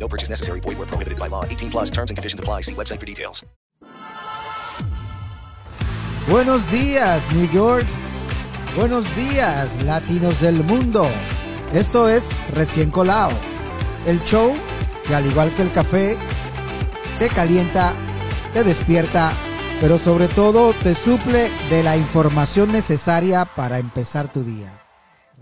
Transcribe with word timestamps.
No 0.00 0.08
purchase 0.08 0.30
necessary. 0.30 0.60
Void 0.60 0.78
where 0.78 0.88
prohibited 0.88 1.18
by 1.18 1.28
law. 1.28 1.44
18 1.44 1.70
plus 1.70 1.90
terms 1.90 2.10
and 2.10 2.16
conditions 2.16 2.40
apply. 2.40 2.62
See 2.62 2.74
website 2.74 2.98
for 2.98 3.06
details. 3.06 3.44
Buenos 6.28 6.62
días, 6.70 7.22
New 7.32 7.50
York. 7.52 7.86
Buenos 8.76 9.04
días, 9.16 9.68
latinos 9.84 10.40
del 10.40 10.62
mundo. 10.62 11.10
Esto 11.72 12.08
es 12.08 12.22
Recién 12.52 12.90
Colado, 12.90 13.36
el 14.06 14.20
show 14.24 14.54
que 15.06 15.14
al 15.14 15.26
igual 15.26 15.54
que 15.56 15.62
el 15.62 15.72
café, 15.72 16.16
te 17.18 17.28
calienta, 17.30 17.94
te 18.52 18.62
despierta, 18.62 19.36
pero 19.80 19.98
sobre 19.98 20.28
todo 20.28 20.72
te 20.82 20.94
suple 21.04 21.50
de 21.68 21.82
la 21.82 21.96
información 21.96 22.72
necesaria 22.72 23.44
para 23.44 23.78
empezar 23.78 24.32
tu 24.32 24.44
día. 24.44 24.79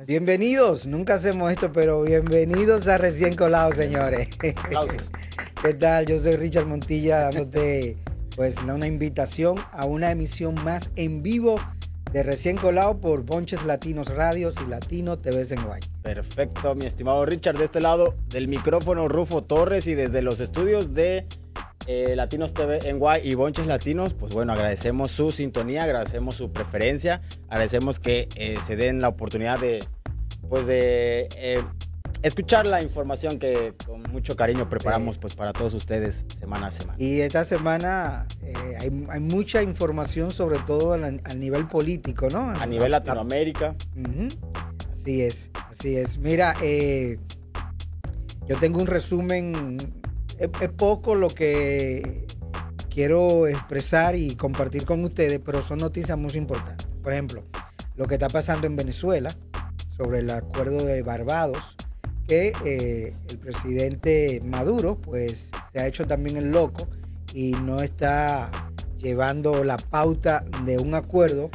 Bienvenidos, 0.07 0.87
nunca 0.87 1.15
hacemos 1.15 1.51
esto, 1.51 1.73
pero 1.73 2.03
bienvenidos 2.03 2.87
a 2.87 2.99
Recién 2.99 3.35
Colado, 3.35 3.73
señores. 3.73 4.29
¿Qué 4.41 5.75
tal? 5.75 6.07
Yo 6.07 6.23
soy 6.23 6.33
Richard 6.33 6.67
Montilla 6.67 7.23
dándote 7.23 7.97
pues 8.37 8.55
una 8.63 8.87
invitación 8.87 9.57
a 9.73 9.87
una 9.87 10.13
emisión 10.13 10.55
más 10.65 10.89
en 10.95 11.25
vivo 11.25 11.57
de 12.13 12.23
Recién 12.23 12.57
Colado 12.57 13.01
por 13.01 13.25
Bonches 13.25 13.65
Latinos 13.65 14.09
Radios 14.09 14.55
y 14.65 14.71
Latino 14.71 15.19
TV 15.19 15.49
en 15.51 15.65
Guay. 15.65 15.81
Perfecto, 16.03 16.77
mi 16.77 16.87
estimado 16.87 17.27
Richard, 17.27 17.59
de 17.59 17.65
este 17.65 17.81
lado 17.81 18.15
del 18.29 18.47
micrófono 18.47 19.09
Rufo 19.09 19.43
Torres 19.43 19.89
y 19.89 19.95
desde 19.95 20.23
los 20.23 20.39
estudios 20.39 20.95
de 20.95 21.27
eh, 21.87 22.15
Latinos 22.17 22.53
TV 22.53 22.79
en 22.85 22.99
Guay 22.99 23.29
y 23.29 23.35
Bonches 23.35 23.67
Latinos, 23.67 24.13
pues 24.15 24.35
bueno, 24.35 24.53
agradecemos 24.53 25.11
su 25.13 25.31
sintonía, 25.31 25.83
agradecemos 25.83 26.35
su 26.35 26.53
preferencia, 26.53 27.23
agradecemos 27.49 27.99
que 27.99 28.29
eh, 28.37 28.57
se 28.67 28.77
den 28.77 29.01
la 29.01 29.09
oportunidad 29.09 29.59
de, 29.59 29.79
pues 30.49 30.67
de 30.67 31.29
eh, 31.37 31.63
escuchar 32.23 32.67
la 32.67 32.83
información 32.83 33.39
que 33.39 33.73
con 33.87 34.03
mucho 34.13 34.37
cariño 34.37 34.69
preparamos 34.69 35.17
pues 35.19 35.35
para 35.35 35.53
todos 35.53 35.73
ustedes 35.75 36.15
semana 36.39 36.67
a 36.67 36.71
semana. 36.73 37.03
Y 37.03 37.21
esta 37.21 37.47
semana 37.47 38.27
hay, 38.81 39.21
mucha 39.21 39.63
información 39.63 40.31
sobre 40.31 40.59
todo 40.61 40.93
a, 40.95 41.35
nivel 41.37 41.69
político, 41.69 42.29
¿no? 42.31 42.51
A 42.51 42.67
nivel 42.67 42.91
Latinoamérica. 42.91 43.75
Así 45.01 45.23
es, 45.23 45.39
así 45.71 45.97
es. 45.97 46.19
Mira, 46.19 46.55
yo 48.49 48.57
tengo 48.59 48.81
un 48.81 48.87
resumen 48.87 49.77
es, 50.39 50.71
poco 50.77 51.15
lo 51.15 51.29
que 51.29 52.25
quiero 52.91 53.47
expresar 53.47 54.15
y 54.15 54.35
compartir 54.37 54.85
con 54.85 55.05
ustedes, 55.05 55.41
pero 55.45 55.67
son 55.67 55.79
noticias 55.79 56.17
muy 56.17 56.31
importantes. 56.35 56.87
Por 57.03 57.13
ejemplo, 57.13 57.45
lo 57.97 58.07
que 58.07 58.15
está 58.15 58.29
pasando 58.29 58.67
en 58.67 58.77
Venezuela 58.77 59.31
sobre 59.97 60.21
el 60.21 60.31
acuerdo 60.31 60.85
de 60.85 61.03
Barbados, 61.03 61.63
que 62.27 62.53
eh, 62.65 63.15
el 63.29 63.39
presidente 63.39 64.41
Maduro 64.45 64.97
pues 65.01 65.37
se 65.73 65.81
ha 65.81 65.87
hecho 65.87 66.07
también 66.07 66.37
el 66.37 66.51
loco 66.51 66.87
y 67.35 67.53
no 67.53 67.77
está 67.77 68.51
llevando 68.99 69.65
la 69.65 69.77
pauta 69.77 70.45
de 70.65 70.77
un 70.77 70.95
acuerdo 70.95 71.51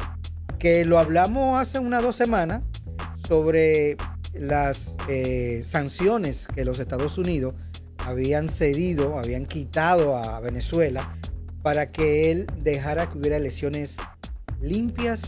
que 0.58 0.84
lo 0.84 0.98
hablamos 0.98 1.60
hace 1.60 1.78
unas 1.78 2.02
dos 2.02 2.16
semanas 2.16 2.62
sobre 3.28 3.96
las 4.34 4.80
eh, 5.08 5.64
sanciones 5.70 6.46
que 6.54 6.64
los 6.64 6.78
Estados 6.78 7.16
Unidos 7.18 7.54
habían 8.04 8.50
cedido, 8.50 9.18
habían 9.18 9.46
quitado 9.46 10.16
a 10.16 10.40
Venezuela 10.40 11.16
para 11.62 11.90
que 11.90 12.30
él 12.30 12.46
dejara 12.62 13.10
que 13.10 13.18
hubiera 13.18 13.36
elecciones 13.36 13.90
limpias 14.60 15.20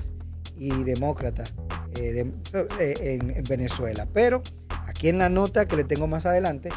y 0.59 0.84
demócratas 0.84 1.54
eh, 2.00 2.31
eh, 2.78 2.94
en, 3.00 3.42
Venezuela. 3.48 4.06
Pero 4.12 4.42
aquí 4.86 5.09
en 5.09 5.19
la 5.19 5.28
nota 5.28 5.66
que 5.66 5.76
le 5.76 5.84
tengo 5.84 6.06
más 6.06 6.26
adelante, 6.26 6.69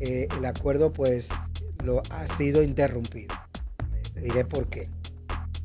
eh, 0.00 0.28
el 0.38 0.44
acuerdo 0.46 0.92
pues 0.92 1.26
lo 1.84 2.00
ha 2.10 2.36
sido 2.36 2.62
interrumpido. 2.62 3.34
diré 4.14 4.44
por 4.44 4.68
qué. 4.68 4.88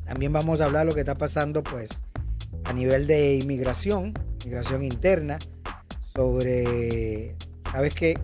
También 0.04 0.32
vamos 0.32 0.60
a 0.60 0.64
hablar 0.64 0.84
lo 0.84 0.92
que 0.92 1.00
está 1.00 1.14
pasando 1.14 1.62
pues 1.62 1.88
a 2.64 2.72
nivel 2.72 3.06
de 3.06 3.36
inmigración, 3.36 4.12
inmigración 4.44 4.82
interna, 4.82 5.38
sobre, 6.14 7.34
¿sabes 7.70 7.94
qué? 7.94 8.14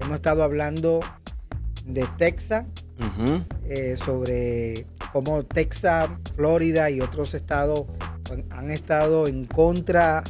Hemos 0.00 0.16
estado 0.16 0.42
hablando 0.42 1.00
de 1.84 2.06
Texas, 2.18 2.66
eh, 3.68 3.96
sobre 4.04 4.86
cómo 5.12 5.42
Texas, 5.44 6.08
Florida 6.36 6.90
y 6.90 7.00
otros 7.00 7.34
estados 7.34 7.84
han 8.50 8.70
estado 8.70 9.26
en 9.26 9.46
contra 9.46 10.22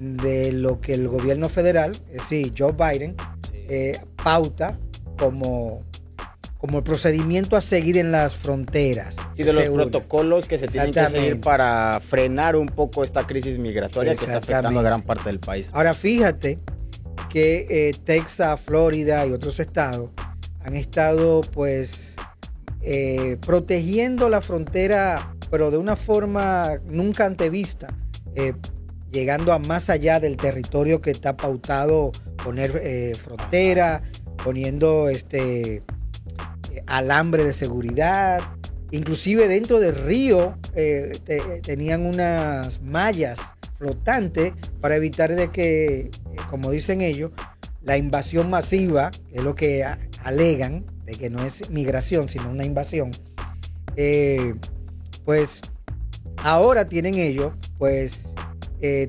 de 0.00 0.52
lo 0.52 0.80
que 0.80 0.92
el 0.92 1.08
gobierno 1.08 1.48
federal, 1.48 1.92
es 2.12 2.22
decir, 2.22 2.52
Joe 2.56 2.72
Biden, 2.72 3.14
eh, 3.52 3.92
pauta 4.22 4.78
como, 5.18 5.82
como 6.58 6.78
el 6.78 6.84
procedimiento 6.84 7.56
a 7.56 7.62
seguir 7.62 7.98
en 7.98 8.12
las 8.12 8.34
fronteras. 8.36 9.14
Y 9.36 9.42
de 9.42 9.52
los 9.52 9.64
protocolos 9.68 10.48
que 10.48 10.58
se 10.58 10.68
tienen 10.68 10.90
que 10.90 11.10
seguir 11.10 11.40
para 11.40 12.00
frenar 12.08 12.56
un 12.56 12.66
poco 12.66 13.04
esta 13.04 13.26
crisis 13.26 13.58
migratoria 13.58 14.14
que 14.14 14.24
está 14.24 14.38
afectando 14.38 14.80
a 14.80 14.82
gran 14.82 15.02
parte 15.02 15.24
del 15.24 15.38
país. 15.38 15.68
Ahora 15.72 15.94
fíjate 15.94 16.58
que 17.28 17.66
eh, 17.68 17.90
Texas, 18.04 18.60
Florida 18.62 19.26
y 19.26 19.32
otros 19.32 19.58
estados 19.60 20.10
han 20.64 20.76
estado 20.76 21.40
pues 21.52 21.90
eh, 22.82 23.36
protegiendo 23.44 24.28
la 24.28 24.42
frontera, 24.42 25.34
pero 25.50 25.70
de 25.70 25.78
una 25.78 25.96
forma 25.96 26.62
nunca 26.84 27.24
antevista, 27.24 27.88
eh, 28.34 28.54
llegando 29.12 29.52
a 29.52 29.58
más 29.58 29.88
allá 29.88 30.18
del 30.18 30.36
territorio 30.36 31.00
que 31.00 31.10
está 31.10 31.36
pautado 31.36 32.10
poner 32.42 33.14
frontera, 33.24 34.02
poniendo 34.42 35.08
este 35.08 35.82
alambre 36.86 37.44
de 37.44 37.54
seguridad, 37.54 38.40
inclusive 38.90 39.48
dentro 39.48 39.80
del 39.80 39.94
río 39.94 40.56
tenían 41.62 42.06
unas 42.06 42.80
mallas 42.82 43.38
flotante 43.78 44.54
para 44.80 44.96
evitar 44.96 45.34
de 45.34 45.50
que, 45.50 45.96
eh, 45.96 46.10
como 46.50 46.70
dicen 46.70 47.00
ellos, 47.00 47.32
la 47.82 47.96
invasión 47.96 48.50
masiva, 48.50 49.10
que 49.10 49.36
es 49.36 49.44
lo 49.44 49.54
que 49.54 49.84
alegan, 50.24 50.84
de 51.04 51.12
que 51.12 51.30
no 51.30 51.44
es 51.44 51.70
migración, 51.70 52.28
sino 52.28 52.50
una 52.50 52.64
invasión, 52.64 53.10
eh, 53.96 54.54
pues 55.24 55.48
ahora 56.42 56.88
tienen 56.88 57.18
ellos, 57.18 57.52
pues 57.78 58.18
eh, 58.80 59.08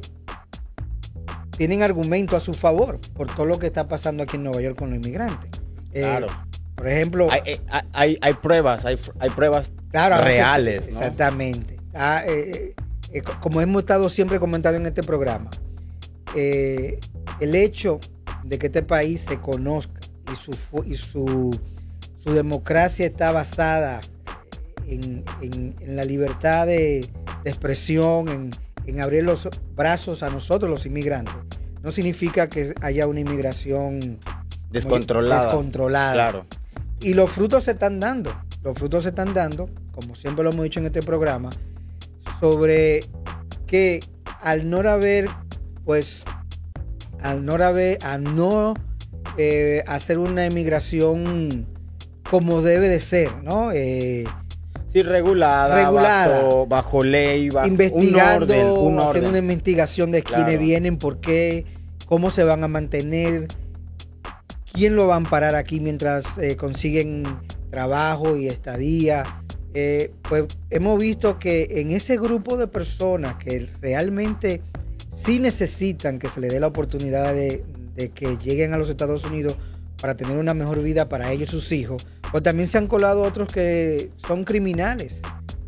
tienen 1.57 1.81
argumento 1.81 2.38
a 2.38 2.39
su 2.39 2.53
favor 2.53 3.00
por 3.16 3.33
todo 3.33 3.45
lo 3.45 3.57
que 3.57 3.67
está 3.67 3.88
pasando 3.88 4.23
aquí 4.23 4.38
en 4.38 4.44
Nueva 4.44 4.61
York 4.61 4.77
con 4.77 4.91
los 4.91 4.97
inmigrantes. 4.97 5.50
claro. 5.91 6.27
Por 6.75 6.88
ejemplo... 6.88 7.27
Hay, 7.31 8.19
hay, 8.22 8.33
pruebas, 8.35 8.85
hay, 8.85 9.00
hay 9.19 9.29
pruebas 9.31 9.67
reales. 9.91 10.83
Exactamente. 10.88 11.77
Ah, 11.95 12.23
eh, 12.27 12.75
como 13.41 13.62
hemos 13.62 13.81
estado 13.81 14.09
siempre 14.09 14.40
comentando 14.40 14.79
en 14.79 14.88
este 14.88 15.01
programa, 15.01 15.50
eh, 16.35 17.00
el 17.40 17.56
hecho 17.56 18.00
de 18.44 18.57
que 18.57 18.68
este 18.68 18.84
país 18.84 19.22
se 19.28 19.40
conozca 19.40 20.00
y 20.31 20.35
su, 20.44 20.84
y 20.85 20.97
su, 20.97 21.59
su 22.23 22.34
democracia 22.34 23.06
está 23.06 23.31
basada 23.31 24.00
en, 24.88 25.23
la 25.86 26.04
libertad 26.04 26.68
de, 26.68 27.06
expresión, 27.44 28.51
en, 28.86 29.01
abrir 29.01 29.24
los 29.24 29.48
brazos 29.75 30.24
a 30.24 30.27
nosotros 30.27 30.69
los 30.69 30.86
inmigrantes, 30.86 31.36
no 31.83 31.92
significa 31.92 32.48
que 32.48 32.74
haya 32.81 33.06
una 33.07 33.19
inmigración 33.19 34.19
descontrolada. 34.71 35.45
descontrolada. 35.48 36.13
Claro. 36.13 36.45
Y 37.01 37.13
los 37.13 37.31
frutos 37.31 37.65
se 37.65 37.71
están 37.71 38.00
dando, 38.00 38.31
los 38.63 38.77
frutos 38.77 39.04
se 39.04 39.09
están 39.09 39.33
dando, 39.33 39.69
como 39.92 40.15
siempre 40.15 40.44
lo 40.44 40.51
hemos 40.51 40.63
dicho 40.63 40.80
en 40.80 40.88
este 40.88 41.01
programa, 41.01 41.50
sobre 42.39 43.01
que 43.66 44.00
al 44.42 44.69
no 44.69 44.80
haber, 44.80 45.25
pues, 45.86 46.07
al 47.22 47.45
no 47.45 47.54
haber, 47.54 47.98
a 48.06 48.18
no 48.18 48.74
eh, 49.38 49.84
hacer 49.88 50.18
una 50.18 50.45
emigración 50.45 51.66
como 52.30 52.62
debe 52.62 52.89
de 52.89 53.01
ser, 53.01 53.30
¿no? 53.44 53.72
Eh, 53.72 54.24
sí, 54.94 55.01
regulada, 55.01 55.89
Bajo, 56.68 57.01
ley, 57.04 57.50
bajo 57.50 57.68
investigando, 57.68 58.81
un 58.81 59.00
orden, 59.00 59.10
hacer 59.10 59.30
una 59.30 59.38
investigación 59.40 60.12
de 60.12 60.24
quiénes 60.24 60.60
vienen, 60.60 60.98
por 60.98 61.19
qué, 61.19 61.66
cómo 62.06 62.31
se 62.31 62.44
van 62.44 62.63
a 62.63 62.68
mantener, 62.68 63.48
quién 64.74 64.95
lo 64.95 65.07
va 65.07 65.16
a 65.16 65.18
amparar 65.18 65.56
aquí 65.56 65.80
mientras 65.80 66.25
eh, 66.38 66.56
consiguen 66.56 67.24
trabajo 67.69 68.36
y 68.38 68.48
estadía, 68.48 69.24
eh, 69.79 70.12
pues 70.27 70.45
hemos 70.71 71.00
visto 71.00 71.38
que 71.38 71.68
en 71.69 71.91
ese 71.91 72.18
grupo 72.18 72.57
de 72.57 72.65
personas 72.65 73.35
que 73.35 73.69
realmente 73.79 74.62
sí 75.24 75.39
necesitan 75.39 76.18
que 76.18 76.29
se 76.29 76.39
les 76.39 76.51
dé 76.51 76.59
la 76.59 76.65
oportunidad 76.65 77.31
de, 77.31 77.63
de 77.95 78.09
que 78.09 78.38
lleguen 78.38 78.74
a 78.74 78.77
los 78.77 78.89
Estados 78.89 79.24
Unidos 79.25 79.56
para 80.01 80.18
tener 80.18 80.35
una 80.35 80.56
mejor 80.56 80.81
vida 80.81 81.07
para 81.07 81.31
ellos 81.31 81.50
y 81.50 81.51
sus 81.51 81.71
hijos, 81.71 82.07
pues 82.31 82.41
también 82.41 82.71
se 82.71 82.79
han 82.79 82.88
colado 82.88 83.21
otros 83.21 83.53
que 83.53 84.09
son 84.25 84.45
criminales. 84.45 85.19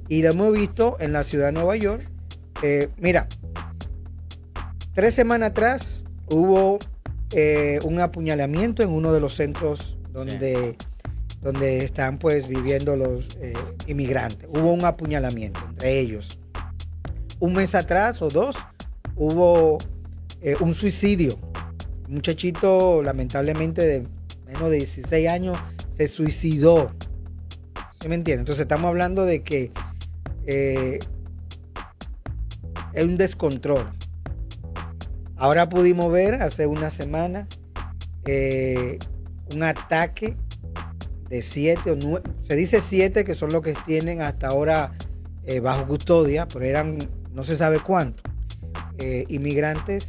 Y 0.07 0.23
lo 0.23 0.31
hemos 0.31 0.57
visto 0.57 0.97
en 0.99 1.13
la 1.13 1.23
ciudad 1.23 1.47
de 1.47 1.51
Nueva 1.51 1.75
York. 1.75 2.03
Eh, 2.63 2.89
mira, 2.97 3.27
tres 4.95 5.13
semanas 5.13 5.51
atrás 5.51 5.87
hubo 6.31 6.79
eh, 7.35 7.77
un 7.85 7.99
apuñalamiento 7.99 8.81
en 8.81 8.89
uno 8.89 9.13
de 9.13 9.19
los 9.19 9.35
centros 9.35 9.95
donde, 10.11 10.77
donde 11.41 11.77
están 11.77 12.17
pues 12.19 12.47
viviendo 12.47 12.95
los 12.95 13.25
eh, 13.41 13.53
inmigrantes. 13.87 14.49
Hubo 14.49 14.73
un 14.73 14.85
apuñalamiento 14.85 15.59
entre 15.69 15.99
ellos. 15.99 16.39
Un 17.39 17.53
mes 17.53 17.73
atrás 17.73 18.21
o 18.21 18.27
dos 18.27 18.55
hubo 19.15 19.77
un 20.61 20.75
suicidio. 20.75 21.35
Un 22.07 22.15
muchachito 22.15 23.03
lamentablemente 23.03 23.85
de 23.85 24.07
menos 24.45 24.69
de 24.69 24.77
16 24.77 25.31
años 25.31 25.57
se 25.97 26.07
suicidó. 26.07 26.91
¿Sí 27.99 28.09
me 28.09 28.15
entiendes? 28.15 28.41
Entonces 28.41 28.61
estamos 28.61 28.89
hablando 28.89 29.25
de 29.25 29.43
que 29.43 29.71
eh, 30.47 30.99
es 32.93 33.05
un 33.05 33.17
descontrol. 33.17 33.91
Ahora 35.37 35.69
pudimos 35.69 36.11
ver 36.11 36.41
hace 36.41 36.65
una 36.65 36.89
semana 36.89 37.47
eh, 38.25 38.97
un 39.53 39.63
ataque 39.63 40.35
de 41.29 41.43
siete 41.43 41.91
o 41.91 41.97
nueve, 42.03 42.29
se 42.47 42.55
dice 42.55 42.83
siete 42.89 43.23
que 43.23 43.35
son 43.35 43.49
los 43.53 43.61
que 43.61 43.73
tienen 43.85 44.21
hasta 44.21 44.47
ahora 44.47 44.93
eh, 45.45 45.59
bajo 45.59 45.85
custodia, 45.87 46.47
pero 46.51 46.65
eran 46.65 46.97
no 47.31 47.43
se 47.43 47.57
sabe 47.57 47.79
cuánto, 47.79 48.23
inmigrantes 49.29 50.07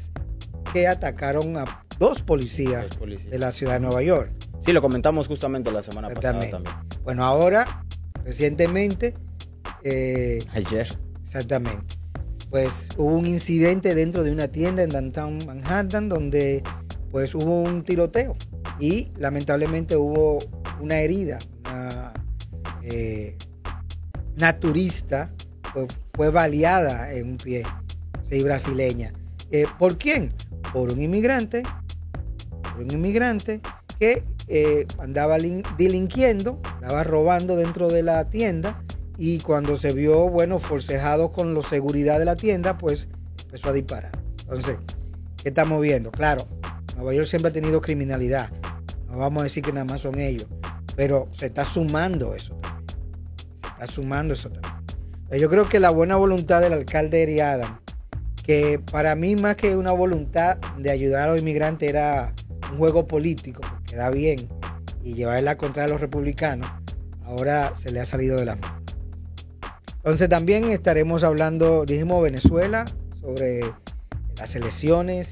que 0.72 0.88
atacaron 0.88 1.56
a 1.56 1.64
dos 1.98 2.22
policías, 2.22 2.86
de 2.98 3.38
la 3.38 3.52
ciudad 3.52 3.74
de 3.74 3.80
Nueva 3.80 4.02
York. 4.02 4.32
Sí, 4.64 4.72
lo 4.72 4.80
comentamos 4.80 5.26
justamente 5.26 5.70
la 5.70 5.82
semana 5.82 6.08
pasada 6.08 6.40
también. 6.40 6.74
Bueno, 7.04 7.24
ahora, 7.24 7.84
recientemente... 8.24 9.14
Eh, 9.82 10.38
Ayer. 10.52 10.88
Exactamente. 11.24 11.96
Pues 12.50 12.70
hubo 12.96 13.16
un 13.16 13.26
incidente 13.26 13.94
dentro 13.94 14.24
de 14.24 14.32
una 14.32 14.48
tienda 14.48 14.82
en 14.82 14.90
Downtown 14.90 15.38
Manhattan 15.46 16.08
donde 16.08 16.62
pues 17.10 17.34
hubo 17.34 17.62
un 17.62 17.84
tiroteo 17.84 18.34
y 18.80 19.12
lamentablemente 19.18 19.96
hubo 19.96 20.38
una 20.80 21.00
herida, 21.00 21.38
una, 21.70 22.12
eh, 22.82 23.36
pues, 25.72 25.96
fue 26.14 26.30
baleada 26.30 27.12
en 27.12 27.30
un 27.30 27.36
pie, 27.36 27.62
sí, 28.28 28.42
brasileña. 28.42 29.12
Eh, 29.50 29.64
¿Por 29.78 29.98
quién? 29.98 30.32
Por 30.72 30.92
un 30.92 31.02
inmigrante 31.02 31.62
un 32.80 32.90
inmigrante 32.92 33.60
que 33.98 34.22
eh, 34.48 34.86
andaba 34.98 35.36
delinquiendo, 35.76 36.58
andaba 36.80 37.04
robando 37.04 37.56
dentro 37.56 37.88
de 37.88 38.02
la 38.02 38.28
tienda 38.28 38.82
y 39.18 39.38
cuando 39.40 39.78
se 39.78 39.92
vio, 39.92 40.28
bueno, 40.28 40.58
forcejado 40.58 41.32
con 41.32 41.54
la 41.54 41.62
seguridad 41.64 42.18
de 42.18 42.24
la 42.24 42.36
tienda, 42.36 42.78
pues 42.78 43.06
empezó 43.44 43.68
a 43.68 43.72
disparar. 43.72 44.12
Entonces, 44.42 44.78
¿qué 45.42 45.50
estamos 45.50 45.80
viendo? 45.82 46.10
Claro, 46.10 46.44
Nueva 46.96 47.14
York 47.14 47.28
siempre 47.28 47.50
ha 47.50 47.52
tenido 47.52 47.80
criminalidad. 47.80 48.50
No 49.10 49.18
vamos 49.18 49.42
a 49.42 49.44
decir 49.44 49.62
que 49.62 49.72
nada 49.72 49.84
más 49.84 50.00
son 50.00 50.18
ellos, 50.18 50.46
pero 50.96 51.28
se 51.32 51.46
está 51.46 51.64
sumando 51.64 52.34
eso 52.34 52.54
también. 52.56 52.86
Se 53.62 53.68
está 53.68 53.86
sumando 53.88 54.34
eso 54.34 54.50
también. 54.50 54.80
Yo 55.38 55.48
creo 55.48 55.64
que 55.64 55.78
la 55.78 55.90
buena 55.90 56.16
voluntad 56.16 56.60
del 56.60 56.72
alcalde 56.72 57.22
Eri 57.22 57.40
Adam, 57.40 57.78
que 58.44 58.80
para 58.90 59.14
mí 59.14 59.36
más 59.36 59.56
que 59.56 59.76
una 59.76 59.92
voluntad 59.92 60.58
de 60.78 60.90
ayudar 60.90 61.28
a 61.28 61.32
los 61.32 61.40
inmigrantes 61.40 61.88
era 61.88 62.32
un 62.70 62.78
juego 62.78 63.06
político, 63.06 63.60
que 63.86 63.96
da 63.96 64.10
bien, 64.10 64.48
y 65.02 65.14
llevarla 65.14 65.56
contra 65.56 65.86
los 65.86 66.00
republicanos, 66.00 66.68
ahora 67.24 67.74
se 67.84 67.92
le 67.92 68.00
ha 68.00 68.06
salido 68.06 68.36
de 68.36 68.44
la 68.44 68.56
mano. 68.56 68.80
Entonces 69.96 70.28
también 70.28 70.64
estaremos 70.70 71.22
hablando, 71.22 71.84
dijimos 71.84 72.22
Venezuela, 72.22 72.84
sobre 73.20 73.60
las 74.38 74.54
elecciones, 74.54 75.28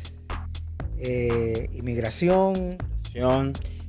eh, 0.98 1.70
inmigración. 1.72 2.76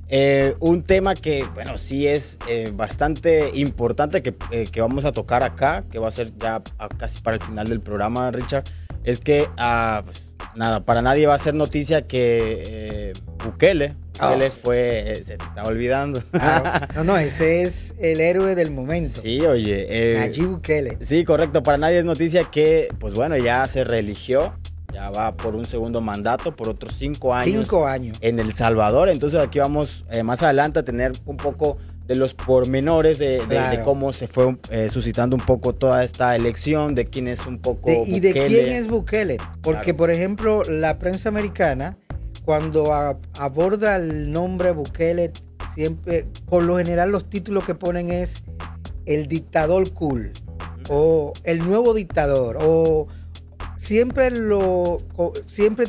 Eh, 0.09 0.55
un 0.59 0.83
tema 0.83 1.13
que, 1.13 1.45
bueno, 1.53 1.77
sí 1.77 2.07
es 2.07 2.37
eh, 2.47 2.71
bastante 2.73 3.51
importante 3.53 4.23
que, 4.23 4.33
que, 4.71 4.81
vamos 4.81 5.05
a 5.05 5.11
tocar 5.11 5.43
acá, 5.43 5.83
que 5.91 5.99
va 5.99 6.07
a 6.07 6.11
ser 6.11 6.31
ya 6.37 6.61
casi 6.97 7.21
para 7.21 7.37
el 7.37 7.43
final 7.43 7.67
del 7.67 7.79
programa, 7.79 8.31
Richard, 8.31 8.63
es 9.03 9.19
que, 9.19 9.47
ah, 9.57 10.01
pues, 10.05 10.23
nada, 10.55 10.81
para 10.81 11.01
nadie 11.01 11.27
va 11.27 11.35
a 11.35 11.39
ser 11.39 11.53
noticia 11.53 12.03
que 12.03 12.63
eh, 12.67 13.13
Bukele, 13.43 13.95
ah. 14.19 14.33
Bukele 14.33 14.51
fue, 14.51 15.11
eh, 15.11 15.15
se 15.15 15.23
te 15.23 15.33
está 15.33 15.63
olvidando. 15.63 16.21
No, 16.95 17.03
no, 17.03 17.17
ese 17.17 17.61
es 17.61 17.73
el 17.99 18.19
héroe 18.19 18.55
del 18.55 18.71
momento. 18.71 19.21
Sí, 19.21 19.39
oye. 19.41 19.85
Eh, 19.89 20.33
Bukele. 20.39 20.97
Sí, 21.07 21.23
correcto, 21.23 21.63
para 21.63 21.77
nadie 21.77 21.99
es 21.99 22.05
noticia 22.05 22.43
que, 22.51 22.89
pues 22.99 23.13
bueno, 23.13 23.37
ya 23.37 23.65
se 23.65 23.83
religió, 23.83 24.53
ya 24.93 25.09
va 25.09 25.35
por 25.35 25.55
un 25.55 25.65
segundo 25.65 26.01
mandato, 26.01 26.55
por 26.55 26.69
otros 26.69 26.93
cinco 26.97 27.33
años. 27.33 27.67
Cinco 27.67 27.85
años. 27.85 28.17
En 28.21 28.39
El 28.39 28.55
Salvador, 28.55 29.09
entonces 29.09 29.41
aquí 29.41 29.59
vamos 29.59 30.03
eh, 30.11 30.23
más 30.23 30.41
adelante 30.41 30.79
a 30.79 30.83
tener 30.83 31.11
un 31.25 31.37
poco 31.37 31.77
de 32.09 32.15
los 32.15 32.33
pormenores 32.33 33.19
de, 33.19 33.39
cómo 33.83 34.13
se 34.13 34.27
fue 34.27 34.57
eh, 34.71 34.89
suscitando 34.91 35.35
un 35.35 35.43
poco 35.43 35.73
toda 35.75 36.03
esta 36.03 36.35
elección, 36.35 36.95
de 36.95 37.05
quién 37.05 37.27
es 37.27 37.45
un 37.45 37.59
poco 37.59 38.03
Y 38.03 38.19
de 38.19 38.33
quién 38.33 38.73
es 38.73 38.87
Bukele. 38.87 39.37
Porque, 39.61 39.93
por 39.93 40.09
ejemplo, 40.09 40.63
la 40.63 40.97
prensa 40.97 41.29
americana, 41.29 41.97
cuando 42.43 42.91
aborda 43.39 43.95
el 43.95 44.31
nombre 44.31 44.71
Bukele, 44.71 45.31
siempre, 45.75 46.25
por 46.47 46.63
lo 46.63 46.79
general, 46.79 47.11
los 47.11 47.29
títulos 47.29 47.63
que 47.63 47.75
ponen 47.75 48.09
es 48.09 48.43
el 49.05 49.27
dictador 49.27 49.93
cool, 49.93 50.31
o 50.89 51.33
el 51.43 51.59
nuevo 51.59 51.93
dictador, 51.93 52.57
o 52.59 53.07
siempre 53.89 54.29
lo, 54.29 54.99
siempre 55.47 55.87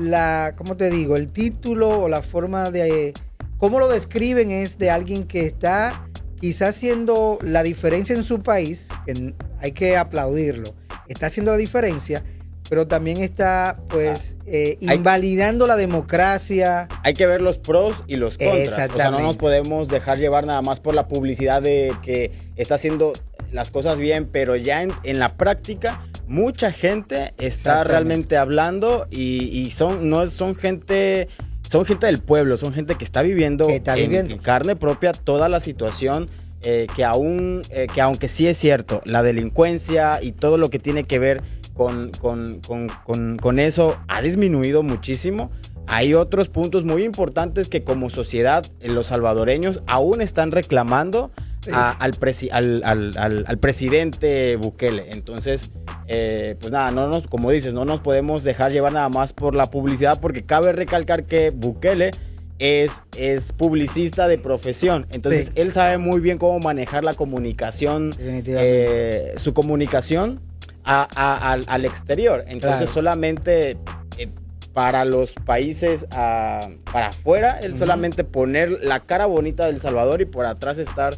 la, 0.00 0.54
¿cómo 0.56 0.78
te 0.78 0.88
digo? 0.88 1.16
El 1.16 1.30
título 1.30 1.88
o 1.88 2.08
la 2.08 2.22
forma 2.22 2.70
de 2.70 3.12
cómo 3.58 3.78
lo 3.78 3.88
describen 3.88 4.50
es 4.50 4.78
de 4.78 4.90
alguien 4.90 5.28
que 5.28 5.44
está 5.44 6.06
quizás 6.40 6.70
haciendo 6.70 7.38
la 7.42 7.62
diferencia 7.62 8.14
en 8.14 8.24
su 8.24 8.42
país, 8.42 8.80
que 9.04 9.34
hay 9.60 9.72
que 9.72 9.98
aplaudirlo, 9.98 10.70
está 11.08 11.26
haciendo 11.26 11.52
la 11.52 11.58
diferencia, 11.58 12.24
pero 12.70 12.86
también 12.86 13.22
está 13.22 13.76
pues 13.90 14.18
ah, 14.18 14.42
eh, 14.46 14.78
invalidando 14.80 15.66
la 15.66 15.76
democracia. 15.76 16.88
Hay 17.02 17.12
que 17.12 17.26
ver 17.26 17.42
los 17.42 17.58
pros 17.58 18.02
y 18.06 18.14
los 18.14 18.38
contras. 18.38 18.92
O 18.92 18.96
sea, 18.96 19.10
no 19.10 19.20
nos 19.20 19.36
podemos 19.36 19.88
dejar 19.88 20.16
llevar 20.16 20.46
nada 20.46 20.62
más 20.62 20.80
por 20.80 20.94
la 20.94 21.06
publicidad 21.06 21.60
de 21.60 21.92
que 22.02 22.32
está 22.56 22.76
haciendo 22.76 23.12
las 23.52 23.70
cosas 23.70 23.98
bien, 23.98 24.28
pero 24.32 24.56
ya 24.56 24.82
en, 24.82 25.18
la 25.18 25.34
práctica 25.36 26.00
mucha 26.30 26.70
gente 26.70 27.34
está 27.38 27.82
realmente 27.82 28.36
hablando 28.36 29.08
y, 29.10 29.60
y, 29.60 29.64
son 29.72 30.08
no 30.08 30.30
son 30.30 30.54
gente 30.54 31.28
son 31.72 31.84
gente 31.84 32.06
del 32.06 32.22
pueblo, 32.22 32.56
son 32.56 32.72
gente 32.72 32.94
que 32.94 33.04
está 33.04 33.20
viviendo, 33.22 33.68
en, 33.68 34.38
carne 34.38 34.76
propia 34.76 35.12
toda 35.12 35.48
la 35.48 35.60
situación. 35.60 36.30
Eh, 36.62 36.86
que 36.94 37.04
aún, 37.04 37.62
eh, 37.70 37.86
que 37.92 38.02
aunque 38.02 38.28
sí 38.28 38.46
es 38.46 38.58
cierto, 38.58 39.00
la 39.06 39.22
delincuencia 39.22 40.22
y 40.22 40.32
todo 40.32 40.58
lo 40.58 40.68
que 40.68 40.78
tiene 40.78 41.04
que 41.04 41.18
ver 41.18 41.40
con, 41.72 42.10
con, 42.20 43.58
eso 43.58 43.96
ha 44.08 44.20
disminuido 44.20 44.82
muchísimo. 44.82 45.50
Hay 45.86 46.12
otros 46.12 46.50
puntos 46.50 46.84
muy 46.84 47.04
importantes 47.04 47.70
que 47.70 47.82
como 47.82 48.10
sociedad 48.10 48.62
eh, 48.80 48.90
los 48.90 49.06
salvadoreños 49.06 49.80
aún 49.86 50.20
están 50.20 50.50
reclamando 50.50 51.30
al, 51.72 52.82
al, 52.84 53.44
al, 53.46 53.58
presidente 53.58 54.56
Bukele. 54.56 55.10
Entonces, 55.12 55.70
eh, 56.06 56.56
pues 56.58 56.72
nada, 56.72 56.90
no 56.90 57.08
nos, 57.08 57.26
como 57.26 57.50
dices, 57.50 57.74
no 57.74 57.84
nos 57.84 58.00
podemos 58.00 58.42
dejar 58.44 58.72
llevar 58.72 58.92
nada 58.92 59.08
más 59.08 59.32
por 59.32 59.54
la 59.54 59.64
publicidad 59.64 60.18
porque 60.20 60.42
cabe 60.42 60.72
recalcar 60.72 61.24
que 61.24 61.50
Bukele 61.50 62.10
es, 62.58 62.90
es 63.16 63.42
publicista 63.56 64.26
de 64.28 64.38
profesión. 64.38 65.06
Entonces, 65.12 65.50
él 65.54 65.72
sabe 65.74 65.98
muy 65.98 66.20
bien 66.20 66.38
cómo 66.38 66.58
manejar 66.60 67.04
la 67.04 67.12
comunicación, 67.14 68.10
eh, 68.18 69.34
su 69.38 69.52
comunicación 69.52 70.40
al, 70.84 71.84
exterior. 71.84 72.44
Entonces, 72.48 72.90
solamente 72.90 73.76
eh, 74.18 74.28
para 74.72 75.04
los 75.04 75.30
países 75.44 76.04
para 76.10 77.08
afuera, 77.08 77.58
él 77.62 77.78
solamente 77.78 78.24
poner 78.24 78.70
la 78.82 79.00
cara 79.00 79.26
bonita 79.26 79.66
del 79.66 79.80
Salvador 79.80 80.20
y 80.20 80.26
por 80.26 80.46
atrás 80.46 80.78
estar 80.78 81.14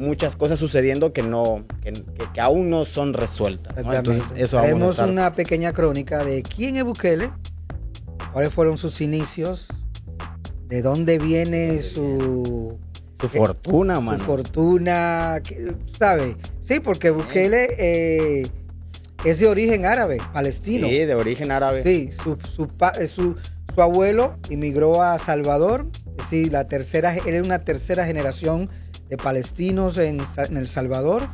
muchas 0.00 0.36
cosas 0.36 0.58
sucediendo 0.58 1.12
que 1.12 1.22
no 1.22 1.64
que, 1.82 2.40
aún 2.40 2.70
no 2.70 2.84
son 2.84 3.12
resueltas. 3.12 3.76
Entonces, 3.76 4.24
eso 4.36 4.58
Haremos 4.58 4.98
una 4.98 5.32
pequeña 5.34 5.72
crónica 5.72 6.24
de 6.24 6.42
quién 6.42 6.76
es 6.76 6.84
Bukele, 6.84 7.30
cuáles 8.32 8.52
fueron 8.52 8.78
sus 8.78 9.00
inicios, 9.00 9.66
de 10.68 10.82
dónde 10.82 11.18
viene 11.18 11.82
su, 11.94 12.78
Su 13.20 13.28
fortuna, 13.28 14.00
mano. 14.00 14.18
Su 14.20 14.24
fortuna, 14.24 15.40
¿sabes? 15.92 16.36
Sí, 16.66 16.80
porque 16.80 17.10
Bukele 17.10 17.68
eh, 17.78 18.42
es 19.24 19.38
de 19.38 19.48
origen 19.48 19.86
árabe, 19.86 20.18
palestino. 20.32 20.88
Sí, 20.88 21.04
de 21.04 21.14
origen 21.14 21.52
árabe. 21.52 21.82
Sí, 21.84 22.10
su, 22.22 22.36
su, 22.54 22.68
eh, 22.98 23.08
su, 23.14 23.36
su 23.74 23.82
abuelo 23.82 24.36
inmigró 24.50 25.02
a 25.02 25.18
Salvador, 25.18 25.86
sí, 26.30 26.44
la 26.44 26.68
tercera, 26.68 27.16
él 27.16 27.34
es 27.34 27.46
una 27.46 27.60
tercera 27.60 28.06
generación 28.06 28.70
de 29.08 29.16
palestinos 29.16 29.98
en, 29.98 30.18
en 30.36 30.56
El 30.56 30.68
Salvador 30.68 31.28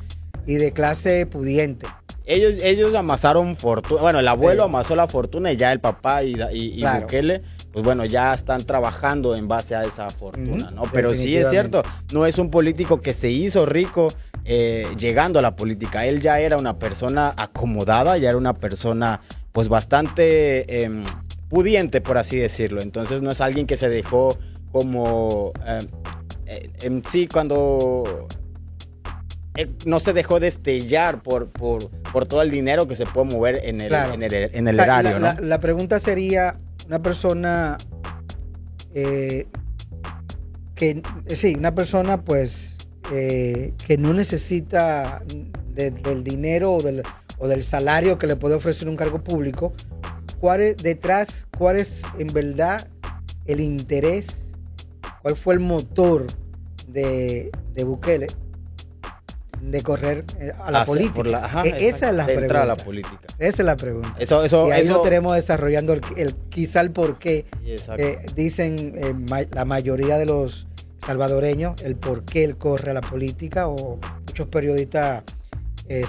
y 0.47 0.57
de 0.57 0.73
clase 0.73 1.27
pudiente. 1.27 1.87
Ellos, 2.27 2.63
ellos 2.63 2.95
amasaron 2.95 3.57
fortuna, 3.57 4.03
bueno, 4.03 4.21
el 4.21 4.29
abuelo 4.29 4.65
amasó 4.65 4.95
la 4.95 5.09
fortuna 5.09 5.51
y 5.53 5.57
ya 5.57 5.73
el 5.73 5.81
papá 5.81 6.23
y, 6.23 6.35
y, 6.53 6.85
Bukele, 6.85 7.43
pues 7.73 7.85
bueno, 7.85 8.05
ya 8.05 8.35
están 8.35 8.65
trabajando 8.65 9.35
en 9.35 9.49
base 9.49 9.75
a 9.75 9.83
esa 9.83 10.09
fortuna, 10.11 10.71
¿no? 10.71 10.83
Pero 10.93 11.11
sí 11.11 11.37
es 11.37 11.51
cierto, 11.51 11.83
no 12.13 12.27
es 12.27 12.39
un 12.39 12.51
político 12.51 13.01
que 13.01 13.15
se 13.15 13.29
hizo 13.31 13.67
rico 13.67 14.09
eh, 14.45 14.87
llegando 14.97 15.41
a 15.41 15.43
la 15.43 15.57
política, 15.57 16.07
él 16.07 16.21
ya 16.21 16.39
era 16.39 16.57
una 16.57 16.79
persona 16.79 17.35
acomodada, 17.37 18.17
ya 18.17 18.29
era 18.29 18.39
una 18.39 18.55
persona 18.55 19.21
pues 19.51 19.69
bastante 19.69 20.85
em, 20.85 21.03
pudiente, 21.49 22.01
por 22.01 22.17
así 22.17 22.39
decirlo, 22.39 22.81
entonces 22.81 23.23
no 23.23 23.31
es 23.31 23.41
alguien 23.41 23.67
que 23.67 23.77
se 23.77 23.89
dejó 23.89 24.29
como... 24.71 25.53
Em, 25.67 25.79
eh, 25.79 26.20
en 26.83 27.03
sí, 27.11 27.29
cuando 27.29 28.27
eh, 29.57 29.69
no 29.85 30.01
se 30.01 30.13
dejó 30.13 30.41
destellar 30.41 31.23
por, 31.23 31.49
por, 31.49 31.91
por, 32.13 32.27
todo 32.27 32.43
el 32.43 32.51
dinero 32.51 32.87
que 32.87 32.97
se 32.97 33.05
puede 33.05 33.35
mover 33.35 33.61
en 33.65 33.81
el, 33.81 33.93
en 33.93 34.23
el, 34.23 34.35
en 34.35 34.69
el 34.69 34.81
erario. 34.81 35.19
La, 35.19 35.35
la, 35.41 35.61
pregunta 35.61 36.01
sería, 36.01 36.57
una 36.87 37.01
persona 37.01 37.77
eh, 38.95 39.47
que, 40.75 41.03
sí, 41.41 41.55
una 41.57 41.75
persona 41.75 42.23
pues 42.23 42.51
eh, 43.13 43.75
que 43.87 43.99
no 43.99 44.13
necesita 44.13 45.23
del 45.75 46.25
dinero 46.25 46.75
o 46.75 46.83
del, 46.83 47.03
o 47.39 47.49
del 47.49 47.65
salario 47.65 48.19
que 48.19 48.27
le 48.27 48.37
puede 48.37 48.55
ofrecer 48.55 48.89
un 48.89 48.97
cargo 48.97 49.23
público, 49.23 49.73
¿cuál 50.39 50.61
es 50.61 50.77
detrás, 50.77 51.29
cuál 51.59 51.77
es 51.77 51.89
en 52.19 52.29
verdad 52.29 52.89
el 53.47 53.61
interés, 53.61 54.27
cuál 55.23 55.37
fue 55.37 55.55
el 55.55 55.61
motor 55.61 56.27
de, 56.93 57.51
de 57.75 57.85
Bukele 57.85 58.27
de 59.61 59.83
correr 59.83 60.25
eh, 60.39 60.53
a 60.59 60.71
la 60.71 60.85
política. 60.85 61.63
E, 61.65 61.89
esa 61.89 62.11
es 62.11 62.15
la 62.15 62.27
pregunta. 62.27 62.65
la 62.65 62.77
política. 62.77 63.21
Esa 63.39 63.57
es 63.63 63.65
la 63.65 63.77
pregunta. 63.77 64.15
Eso, 64.19 64.45
eso, 64.45 64.69
y 64.69 64.73
ahí 64.73 64.87
lo 64.87 65.03
tenemos 65.03 65.35
desarrollando 65.35 65.93
el, 65.93 66.35
quizá 66.49 66.81
el 66.81 66.93
por 66.93 67.19
qué 67.19 67.47
eh, 67.65 68.19
dicen 68.35 68.95
eh, 68.97 69.47
la 69.53 69.65
mayoría 69.65 70.17
de 70.17 70.27
los 70.27 70.67
salvadoreños 71.05 71.83
el 71.83 71.97
por 71.97 72.25
qué 72.25 72.45
él 72.45 72.57
corre 72.57 72.91
a 72.91 72.95
la 72.95 73.01
política 73.01 73.69
o 73.69 73.99
muchos 74.27 74.49
periodistas 74.49 75.25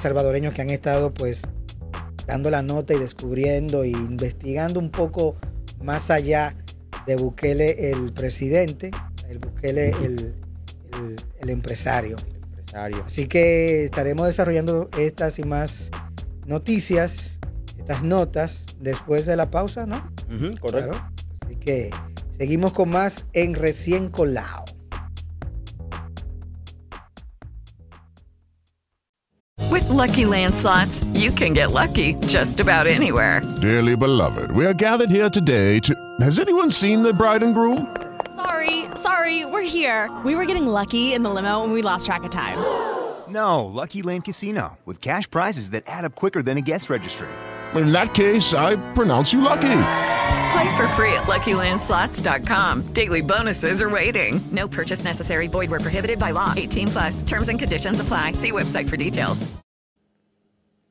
salvadoreños 0.04 0.54
que 0.54 0.62
han 0.62 0.70
estado 0.70 1.12
pues 1.12 1.40
dando 2.28 2.52
la 2.52 2.62
nota 2.62 2.94
y 2.94 3.00
descubriendo 3.00 3.84
e 3.84 3.88
investigando 3.88 4.80
un 4.80 4.92
poco 4.92 5.38
más 5.82 6.08
allá 6.10 6.56
de 7.08 7.16
Bukele 7.16 7.90
el 7.90 8.14
presidente, 8.14 8.92
el 9.28 9.40
Bukele 9.40 9.90
el, 9.90 10.36
el 11.40 11.50
empresario. 11.50 12.16
Así 12.74 13.28
que 13.28 13.86
estaremos 13.86 14.28
desarrollando 14.28 14.90
estas 14.98 15.38
y 15.40 15.44
más 15.44 15.76
noticias, 16.46 17.12
estas 17.78 18.02
notas, 18.04 18.52
después 18.80 19.26
de 19.26 19.36
la 19.36 19.50
pausa, 19.50 19.86
¿no? 19.86 20.02
correcto. 20.60 20.98
Así 21.46 21.56
que 21.58 21.90
seguimos 22.38 22.72
con 22.74 22.90
más 22.90 23.14
en 23.34 23.54
Recién 23.56 24.10
Colado. 24.10 24.64
With 29.70 29.88
lucky 29.90 30.26
landslots, 30.26 31.06
you 31.14 31.32
can 31.32 31.54
get 31.54 31.72
lucky 31.72 32.16
just 32.28 32.60
about 32.60 32.88
anywhere. 32.88 33.42
Dearly 33.62 33.96
beloved, 33.96 34.52
we 34.52 34.66
are 34.66 34.74
gathered 34.74 35.10
here 35.10 35.30
today 35.30 35.80
to. 35.80 35.94
Has 36.22 36.40
anyone 36.40 36.72
seen 36.72 37.02
the 37.04 37.14
bride 37.14 37.44
and 37.44 37.54
groom? 37.54 37.88
Sorry, 38.62 38.86
sorry, 38.96 39.46
we're 39.46 39.62
here. 39.64 40.10
We 40.24 40.36
were 40.36 40.46
getting 40.46 40.68
lucky 40.68 41.14
in 41.14 41.24
the 41.24 41.30
limo 41.30 41.64
and 41.64 41.74
we 41.74 41.82
lost 41.82 42.06
track 42.06 42.24
of 42.24 42.32
time. 42.32 42.58
No, 43.28 43.66
Lucky 43.66 44.02
Land 44.04 44.26
Casino, 44.26 44.78
with 44.86 45.02
cash 45.02 45.30
prizes 45.30 45.72
that 45.72 45.84
add 45.88 46.06
up 46.06 46.16
quicker 46.16 46.44
than 46.44 46.58
a 46.58 46.62
guest 46.62 46.90
registry. 46.90 47.30
In 47.74 47.92
that 47.92 48.14
case, 48.14 48.54
I 48.54 48.76
pronounce 48.94 49.34
you 49.34 49.42
lucky. 49.42 49.84
Play 50.52 50.78
for 50.78 50.88
free 50.96 51.14
at 51.14 51.24
LuckyLandSlots.com. 51.28 52.94
Daily 52.94 53.22
bonuses 53.22 53.82
are 53.82 53.90
waiting. 53.90 54.40
No 54.52 54.68
purchase 54.68 55.04
necessary. 55.04 55.48
Void 55.48 55.72
where 55.72 55.80
prohibited 55.80 56.20
by 56.20 56.32
law. 56.32 56.54
18 56.56 56.88
plus. 56.88 57.24
Terms 57.24 57.50
and 57.50 57.58
conditions 57.58 58.00
apply. 58.00 58.34
See 58.34 58.52
website 58.52 58.90
for 58.90 58.98
details. 58.98 59.48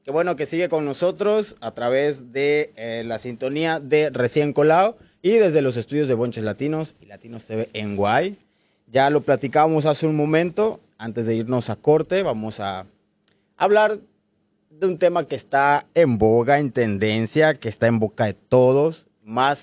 Qué 0.04 0.12
bueno 0.12 0.34
que 0.34 0.46
sigue 0.46 0.68
con 0.70 0.86
nosotros 0.86 1.54
a 1.60 1.72
través 1.72 2.32
de 2.32 2.72
eh, 2.74 3.04
la 3.04 3.18
sintonía 3.20 3.78
de 3.78 4.08
Recién 4.10 4.54
Colado. 4.54 4.96
Y 5.22 5.32
desde 5.32 5.62
los 5.62 5.76
estudios 5.76 6.08
de 6.08 6.14
Bonches 6.14 6.44
Latinos 6.44 6.94
y 7.00 7.06
Latinos 7.06 7.44
TV 7.44 7.68
en 7.72 7.96
Guay. 7.96 8.38
Ya 8.90 9.10
lo 9.10 9.20
platicábamos 9.22 9.86
hace 9.86 10.06
un 10.06 10.16
momento, 10.16 10.80
antes 10.98 11.26
de 11.26 11.34
irnos 11.36 11.70
a 11.70 11.76
corte, 11.76 12.22
vamos 12.22 12.58
a 12.58 12.86
hablar 13.56 13.98
de 14.70 14.86
un 14.86 14.98
tema 14.98 15.26
que 15.26 15.36
está 15.36 15.86
en 15.94 16.18
boga, 16.18 16.58
en 16.58 16.72
tendencia, 16.72 17.54
que 17.54 17.68
está 17.68 17.86
en 17.86 17.98
boca 17.98 18.26
de 18.26 18.34
todos, 18.34 19.06
más 19.22 19.58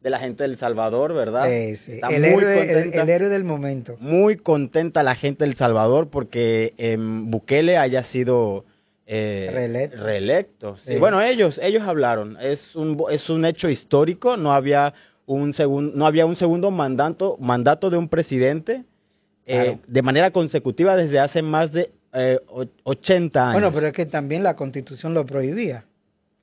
de 0.00 0.10
la 0.10 0.20
gente 0.20 0.44
del 0.44 0.58
Salvador, 0.58 1.12
¿verdad? 1.14 1.48
Sí, 1.48 1.76
sí. 1.84 2.00
el, 2.08 2.24
héroe, 2.24 2.70
el, 2.70 3.08
héroe, 3.08 3.28
del 3.28 3.44
momento. 3.44 3.96
Muy 3.98 4.36
contenta 4.36 5.02
la 5.02 5.16
gente 5.16 5.44
del 5.44 5.56
Salvador 5.56 6.08
porque 6.08 6.74
en 6.76 7.30
Bukele 7.30 7.76
haya 7.76 8.04
sido 8.04 8.64
eh, 9.10 9.48
reelecto. 9.50 10.76
Bueno, 11.00 11.22
ellos, 11.22 11.58
ellos 11.62 11.82
hablaron. 11.82 12.36
Es 12.40 12.76
un, 12.76 13.02
es 13.10 13.28
un 13.30 13.46
hecho 13.46 13.70
histórico. 13.70 14.36
No 14.36 14.52
había 14.52 14.92
un 15.24 15.54
segundo, 15.54 15.96
no 15.96 16.06
había 16.06 16.26
un 16.26 16.36
segundo 16.36 16.70
mandato, 16.70 17.38
mandato 17.40 17.88
de 17.88 17.96
un 17.96 18.08
presidente 18.08 18.84
eh, 19.46 19.78
de 19.86 20.02
manera 20.02 20.30
consecutiva 20.30 20.94
desde 20.94 21.18
hace 21.18 21.40
más 21.40 21.72
de 21.72 21.90
eh, 22.12 22.38
80 22.82 23.42
años. 23.42 23.54
Bueno, 23.54 23.72
pero 23.74 23.86
es 23.86 23.94
que 23.94 24.04
también 24.04 24.42
la 24.42 24.54
Constitución 24.56 25.14
lo 25.14 25.24
prohibía. 25.24 25.84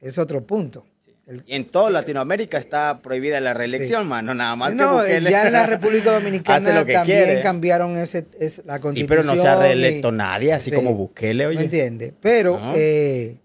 Es 0.01 0.17
otro 0.17 0.41
punto. 0.41 0.85
En 1.27 1.65
toda 1.71 1.89
Latinoamérica 1.89 2.59
está 2.59 3.01
prohibida 3.01 3.39
la 3.39 3.55
reelección, 3.55 4.07
mano, 4.07 4.35
nada 4.35 4.55
más 4.55 4.75
no, 4.75 5.03
que 5.03 5.19
ya 5.23 5.47
en 5.47 5.53
la 5.53 5.65
República 5.67 6.11
Dominicana 6.11 6.85
también 6.85 7.41
cambiaron 7.41 7.97
ese, 7.97 8.27
la 8.63 8.79
constitución. 8.79 9.07
pero 9.07 9.23
no 9.23 9.41
se 9.41 9.47
ha 9.47 9.55
reelecto 9.55 10.11
nadie, 10.11 10.53
así 10.53 10.71
como 10.71 10.93
Bukele, 10.93 11.47
oye. 11.47 11.57
¿Me 11.57 11.63
entiende? 11.63 12.13
Pero, 12.21 12.59
eh, 12.75 13.37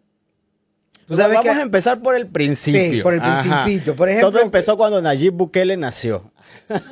vamos 1.09 1.47
a 1.47 1.63
empezar 1.63 2.03
por 2.03 2.15
el 2.15 2.27
principio. 2.27 2.91
Sí, 2.91 3.01
por 3.01 3.15
el 3.15 3.21
principito. 3.21 3.97
Por 3.97 4.11
ejemplo, 4.11 4.31
Todo 4.31 4.43
empezó 4.43 4.77
cuando 4.77 5.01
Nayib 5.01 5.33
Bukele 5.33 5.77
nació. 5.79 6.31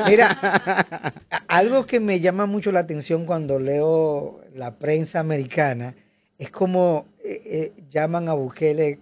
Mira, 0.07 1.13
algo 1.49 1.87
que 1.87 2.01
me 2.01 2.21
llama 2.21 2.47
mucho 2.47 2.73
la 2.73 2.81
atención 2.81 3.27
cuando 3.27 3.59
leo 3.59 4.41
la 4.55 4.79
prensa 4.79 5.21
americana 5.21 5.95
es 6.39 6.51
como 6.51 7.07
eh, 7.23 7.43
eh, 7.45 7.73
llaman 7.91 8.29
a 8.29 8.33
Bukele 8.33 9.01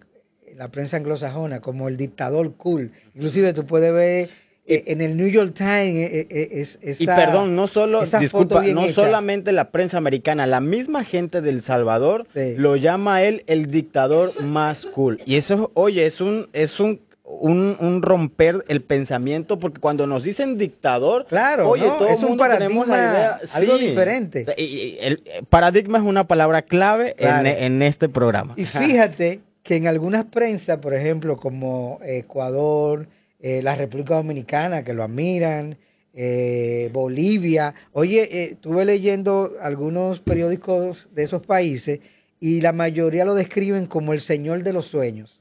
la 0.57 0.69
prensa 0.69 0.97
anglosajona 0.97 1.61
como 1.61 1.89
el 1.89 1.97
dictador 1.97 2.55
cool. 2.57 2.91
Inclusive 3.15 3.53
tú 3.53 3.67
puedes 3.67 3.93
ver 3.93 4.31
eh, 4.67 4.85
en 4.89 5.01
el 5.01 5.17
New 5.17 5.29
York 5.29 5.55
Times 5.55 6.11
eh, 6.11 6.27
eh, 6.29 6.67
es, 6.83 7.01
y 7.01 7.07
perdón 7.07 7.55
no 7.55 7.69
solo 7.69 8.05
disculpa 8.19 8.65
no 8.65 8.93
solamente 8.95 9.53
la 9.53 9.71
prensa 9.71 9.99
americana 9.99 10.45
la 10.47 10.61
misma 10.61 11.05
gente 11.05 11.41
del 11.41 11.63
Salvador 11.63 12.27
lo 12.35 12.75
llama 12.75 13.23
él 13.23 13.45
el 13.47 13.71
dictador 13.71 14.43
más 14.43 14.85
cool. 14.87 15.21
Y 15.25 15.37
eso 15.37 15.71
oye 15.75 16.07
es 16.07 16.21
un 16.21 16.49
es 16.53 16.81
un 16.81 17.01
un, 17.29 18.03
romper 18.03 18.65
el 18.69 18.83
pensamiento 18.83 19.59
porque 19.59 19.81
cuando 19.81 20.07
nos 20.07 20.23
dicen 20.23 20.59
dictador 20.59 21.27
claro 21.27 21.69
oye 21.69 21.89
todo 21.99 22.09
es 22.09 22.23
un 22.23 22.37
paradigma 22.37 23.39
algo 23.53 23.79
diferente. 23.79 24.47
El, 24.57 25.23
paradigma 25.49 25.99
es 25.99 26.05
una 26.05 26.27
palabra 26.27 26.63
clave 26.63 27.15
en, 27.19 27.47
en 27.47 27.83
este 27.83 28.09
programa. 28.09 28.55
Y 28.57 28.65
fíjate 28.65 29.41
que 29.67 29.75
en 29.75 29.89
algunas 29.89 30.27
prensas, 30.27 30.79
por 30.79 30.95
ejemplo, 30.95 31.37
como 31.37 31.99
Ecuador, 32.05 33.09
eh, 33.41 33.61
la 33.63 33.75
República 33.75 34.15
Dominicana, 34.15 34.85
que 34.85 34.95
lo 34.95 35.03
admiran, 35.03 35.77
eh, 36.15 36.89
Bolivia, 36.93 37.75
oye, 37.93 38.23
eh, 38.23 38.51
estuve 38.53 38.85
leyendo 38.85 39.57
algunos 39.61 40.21
periódicos 40.21 41.09
de 41.13 41.25
esos 41.25 41.45
países 41.45 41.99
y 42.39 42.61
la 42.61 42.73
mayoría 42.73 43.25
lo 43.25 43.35
describen 43.35 43.87
como 43.87 44.13
el 44.13 44.21
señor 44.21 44.63
de 44.63 44.73
los 44.73 44.87
sueños. 44.87 45.37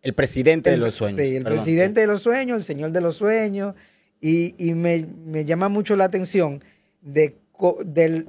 El 0.00 0.14
presidente 0.14 0.70
de 0.70 0.76
los 0.76 0.94
sueños. 0.94 1.20
Sí, 1.20 1.34
el 1.34 1.44
presidente 1.44 2.02
de 2.02 2.06
los 2.06 2.22
sueños, 2.22 2.60
el 2.60 2.66
señor 2.66 2.92
de 2.92 3.00
los 3.00 3.16
sueños, 3.16 3.74
y, 4.20 4.54
y 4.58 4.74
me, 4.74 5.06
me 5.26 5.44
llama 5.44 5.68
mucho 5.68 5.96
la 5.96 6.04
atención 6.04 6.62
de, 7.02 7.34
de 7.84 8.26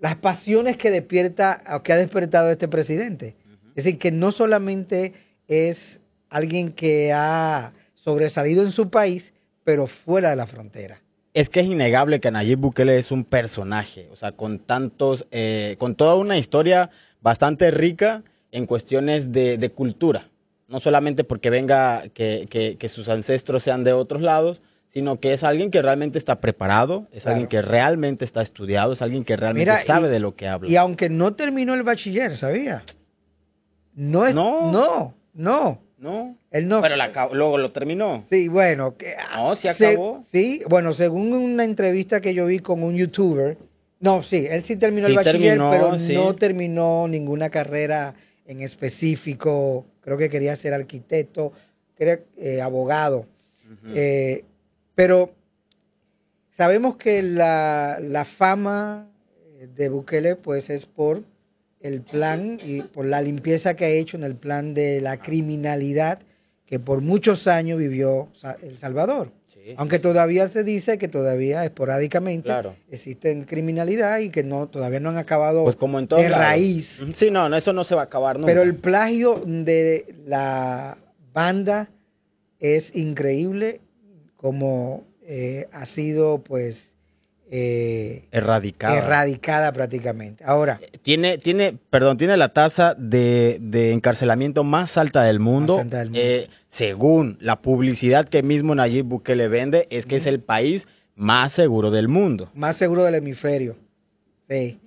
las 0.00 0.16
pasiones 0.16 0.78
que 0.78 0.90
despierta, 0.90 1.62
que 1.84 1.92
ha 1.92 1.96
despertado 1.96 2.50
este 2.50 2.68
presidente. 2.68 3.34
Es 3.76 3.84
decir, 3.84 3.98
que 3.98 4.10
no 4.10 4.32
solamente 4.32 5.12
es 5.48 5.78
alguien 6.28 6.72
que 6.72 7.12
ha 7.12 7.72
sobresalido 7.94 8.62
en 8.64 8.72
su 8.72 8.90
país, 8.90 9.32
pero 9.64 9.86
fuera 9.86 10.30
de 10.30 10.36
la 10.36 10.46
frontera. 10.46 10.98
es 11.32 11.48
que 11.48 11.60
es 11.60 11.66
innegable 11.66 12.18
que 12.20 12.30
Nayib 12.30 12.58
Bukele 12.58 12.98
es 12.98 13.10
un 13.12 13.24
personaje, 13.24 14.08
o 14.12 14.16
sea, 14.16 14.32
con 14.32 14.58
tantos, 14.60 15.24
eh, 15.30 15.76
con 15.78 15.94
toda 15.94 16.16
una 16.16 16.36
historia 16.38 16.90
bastante 17.20 17.70
rica 17.70 18.22
en 18.50 18.66
cuestiones 18.66 19.30
de, 19.30 19.56
de 19.58 19.70
cultura. 19.70 20.26
No 20.66 20.80
solamente 20.80 21.22
porque 21.24 21.50
venga, 21.50 22.04
que, 22.14 22.46
que, 22.50 22.76
que, 22.78 22.88
sus 22.88 23.08
ancestros 23.08 23.62
sean 23.62 23.84
de 23.84 23.92
otros 23.92 24.22
lados, 24.22 24.60
sino 24.92 25.20
que 25.20 25.34
es 25.34 25.42
alguien 25.44 25.70
que 25.70 25.82
realmente 25.82 26.18
está 26.18 26.40
preparado, 26.40 27.06
es 27.12 27.22
Claro. 27.22 27.34
alguien 27.36 27.48
que 27.48 27.62
realmente 27.62 28.24
está 28.24 28.42
estudiado, 28.42 28.92
es 28.94 29.02
alguien 29.02 29.24
que 29.24 29.36
realmente 29.36 29.70
Mira, 29.70 29.84
sabe 29.86 30.08
y- 30.08 30.10
de 30.10 30.18
lo 30.20 30.34
que 30.34 30.48
habla. 30.48 30.68
Y 30.68 30.74
aunque 30.76 31.08
no 31.08 31.34
terminó 31.34 31.74
el 31.74 31.82
bachiller, 31.84 32.36
¿sabía? 32.38 32.82
No 33.94 34.26
es. 34.26 34.34
No. 34.34 34.70
No, 34.72 35.14
no. 35.34 35.78
no, 35.98 36.36
Él 36.50 36.68
no. 36.68 36.80
pero 36.80 36.96
la 36.96 37.10
luego 37.32 37.58
lo 37.58 37.72
terminó. 37.72 38.24
Sí, 38.30 38.48
bueno. 38.48 38.96
Que, 38.96 39.14
No, 39.34 39.54
sí 39.56 39.62
se- 39.62 39.68
acabó. 39.88 40.24
sí, 40.32 40.62
bueno, 40.68 40.94
según 40.94 41.32
una 41.32 41.64
entrevista 41.64 42.20
que 42.20 42.32
yo 42.34 42.46
vi 42.46 42.60
con 42.60 42.82
un 42.82 42.96
youtuber. 42.96 43.56
No, 44.00 44.22
sí, 44.22 44.46
él 44.48 44.64
sí 44.64 44.76
terminó 44.76 45.08
Sí 45.08 45.12
el 45.12 45.16
bachiller, 45.16 45.58
terminó, 45.58 45.70
pero 45.70 45.98
sí. 45.98 46.14
no 46.14 46.34
terminó 46.34 47.06
ninguna 47.06 47.50
carrera 47.50 48.14
en 48.46 48.62
específico. 48.62 49.84
Creo 50.00 50.16
que 50.16 50.30
quería 50.30 50.56
ser 50.56 50.72
arquitecto, 50.72 51.52
creo, 51.96 52.20
eh, 52.38 52.62
abogado. 52.62 53.26
Eh, 53.94 54.44
pero 54.94 55.30
sabemos 56.56 56.96
que 56.96 57.22
la, 57.22 57.98
la 58.00 58.24
fama 58.24 59.06
de 59.76 59.88
Bukele 59.88 60.36
pues 60.36 60.68
es 60.70 60.86
por 60.86 61.22
el 61.80 62.02
plan 62.02 62.58
y 62.62 62.82
por 62.82 63.06
la 63.06 63.22
limpieza 63.22 63.74
que 63.74 63.84
ha 63.86 63.88
hecho 63.88 64.16
en 64.16 64.24
el 64.24 64.36
plan 64.36 64.74
de 64.74 65.00
la 65.00 65.18
criminalidad 65.18 66.20
que 66.66 66.78
por 66.78 67.00
muchos 67.00 67.46
años 67.48 67.78
vivió 67.78 68.28
El 68.62 68.78
Salvador. 68.78 69.32
Sí, 69.52 69.74
Aunque 69.76 69.98
todavía 69.98 70.48
se 70.50 70.62
dice 70.62 70.98
que 70.98 71.08
todavía 71.08 71.64
esporádicamente 71.64 72.44
Claro. 72.46 72.76
existen 72.90 73.44
criminalidad 73.44 74.18
y 74.20 74.30
que 74.30 74.42
no 74.42 74.68
todavía 74.68 75.00
no 75.00 75.10
han 75.10 75.18
acabado 75.18 75.64
Pues 75.64 75.76
como 75.76 75.98
en 75.98 76.06
todos 76.06 76.22
de 76.22 76.28
raíz. 76.28 76.88
Sí, 77.18 77.30
no, 77.30 77.48
no, 77.48 77.56
eso 77.56 77.72
no 77.72 77.84
se 77.84 77.94
va 77.94 78.02
a 78.02 78.04
acabar 78.04 78.36
nunca. 78.36 78.46
Pero 78.46 78.62
el 78.62 78.76
plagio 78.76 79.42
de 79.44 80.14
la 80.26 80.96
banda 81.32 81.88
es 82.60 82.94
increíble 82.94 83.80
como 84.36 85.04
eh, 85.22 85.66
ha 85.72 85.86
sido 85.86 86.42
pues 86.42 86.76
eh, 87.52 88.26
Erradicada. 88.30 88.96
erradicada 88.98 89.72
prácticamente. 89.72 90.44
Ahora, 90.44 90.78
Tiene, 91.02 91.38
tiene, 91.38 91.76
perdón, 91.90 92.16
tiene 92.16 92.36
la 92.36 92.52
tasa 92.52 92.94
de, 92.94 93.58
de 93.60 93.92
encarcelamiento 93.92 94.62
más 94.62 94.96
alta 94.96 95.24
del 95.24 95.40
mundo. 95.40 95.76
Más 95.76 95.84
alta 95.84 95.98
del 95.98 96.10
mundo. 96.10 96.20
Eh, 96.22 96.48
según 96.68 97.36
la 97.40 97.56
publicidad 97.60 98.28
que 98.28 98.42
mismo 98.44 98.74
Nayib 98.74 99.04
Bukele 99.06 99.48
vende, 99.48 99.88
es 99.90 100.06
que 100.06 100.16
es 100.18 100.26
el 100.26 100.40
país 100.40 100.86
más 101.16 101.52
seguro 101.54 101.90
del 101.90 102.06
mundo. 102.08 102.50
más 102.54 102.76
seguro 102.76 103.02
del 103.04 103.16
hemisferio. 103.16 103.76
Sí, 104.48 104.78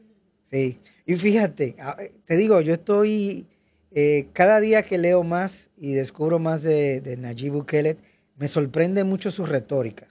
sí. 0.49 0.79
Y 1.05 1.15
fíjate, 1.15 1.75
a- 1.79 1.97
te 2.25 2.37
digo, 2.37 2.61
yo 2.61 2.73
estoy, 2.75 3.45
eh, 3.91 4.27
cada 4.33 4.59
día 4.61 4.83
que 4.83 4.97
leo 4.97 5.23
más 5.23 5.51
y 5.77 5.93
descubro 5.93 6.39
más 6.39 6.63
de, 6.63 7.01
de 7.01 7.17
Nayib 7.17 7.51
Bukele, 7.53 7.97
me 8.37 8.47
sorprende 8.47 9.03
mucho 9.03 9.31
su 9.31 9.45
retórica. 9.45 10.07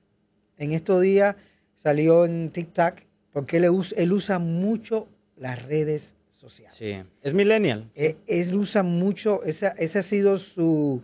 En 0.59 0.73
estos 0.73 1.01
días 1.01 1.35
salió 1.83 2.25
en 2.25 2.51
TikTok 2.51 2.95
porque 3.33 3.57
él, 3.59 3.71
us- 3.71 3.95
él 3.97 4.13
usa 4.13 4.39
mucho 4.39 5.09
las 5.37 5.65
redes 5.67 6.03
sociales. 6.41 6.77
Sí. 6.79 6.95
Es 7.23 7.35
millennial. 7.35 7.91
Eh, 7.95 8.17
Él 8.27 8.55
usa 8.55 8.83
mucho, 8.83 9.43
esa, 9.45 9.69
esa 9.79 10.01
ha 10.01 10.03
sido 10.03 10.39
su, 10.39 11.03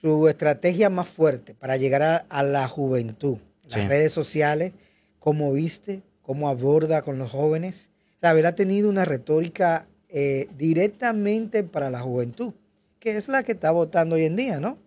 su 0.00 0.28
estrategia 0.28 0.90
más 0.90 1.08
fuerte 1.10 1.54
para 1.54 1.76
llegar 1.76 2.02
a, 2.02 2.16
a 2.28 2.42
la 2.42 2.68
juventud. 2.68 3.38
Las 3.68 3.80
Sí. 3.82 3.88
redes 3.88 4.12
sociales, 4.12 4.72
cómo 5.18 5.52
viste, 5.52 6.02
cómo 6.22 6.48
aborda 6.48 7.02
con 7.02 7.18
los 7.18 7.30
jóvenes. 7.30 7.74
¿Sabe? 8.20 8.40
Él 8.40 8.46
ha 8.46 8.54
tenido 8.54 8.88
una 8.88 9.04
retórica 9.04 9.86
eh, 10.08 10.48
directamente 10.56 11.64
para 11.64 11.90
la 11.90 12.00
juventud, 12.00 12.52
que 13.00 13.16
es 13.16 13.26
la 13.28 13.42
que 13.42 13.52
está 13.52 13.70
votando 13.72 14.14
hoy 14.16 14.24
en 14.24 14.36
día, 14.36 14.60
¿no? 14.60 14.78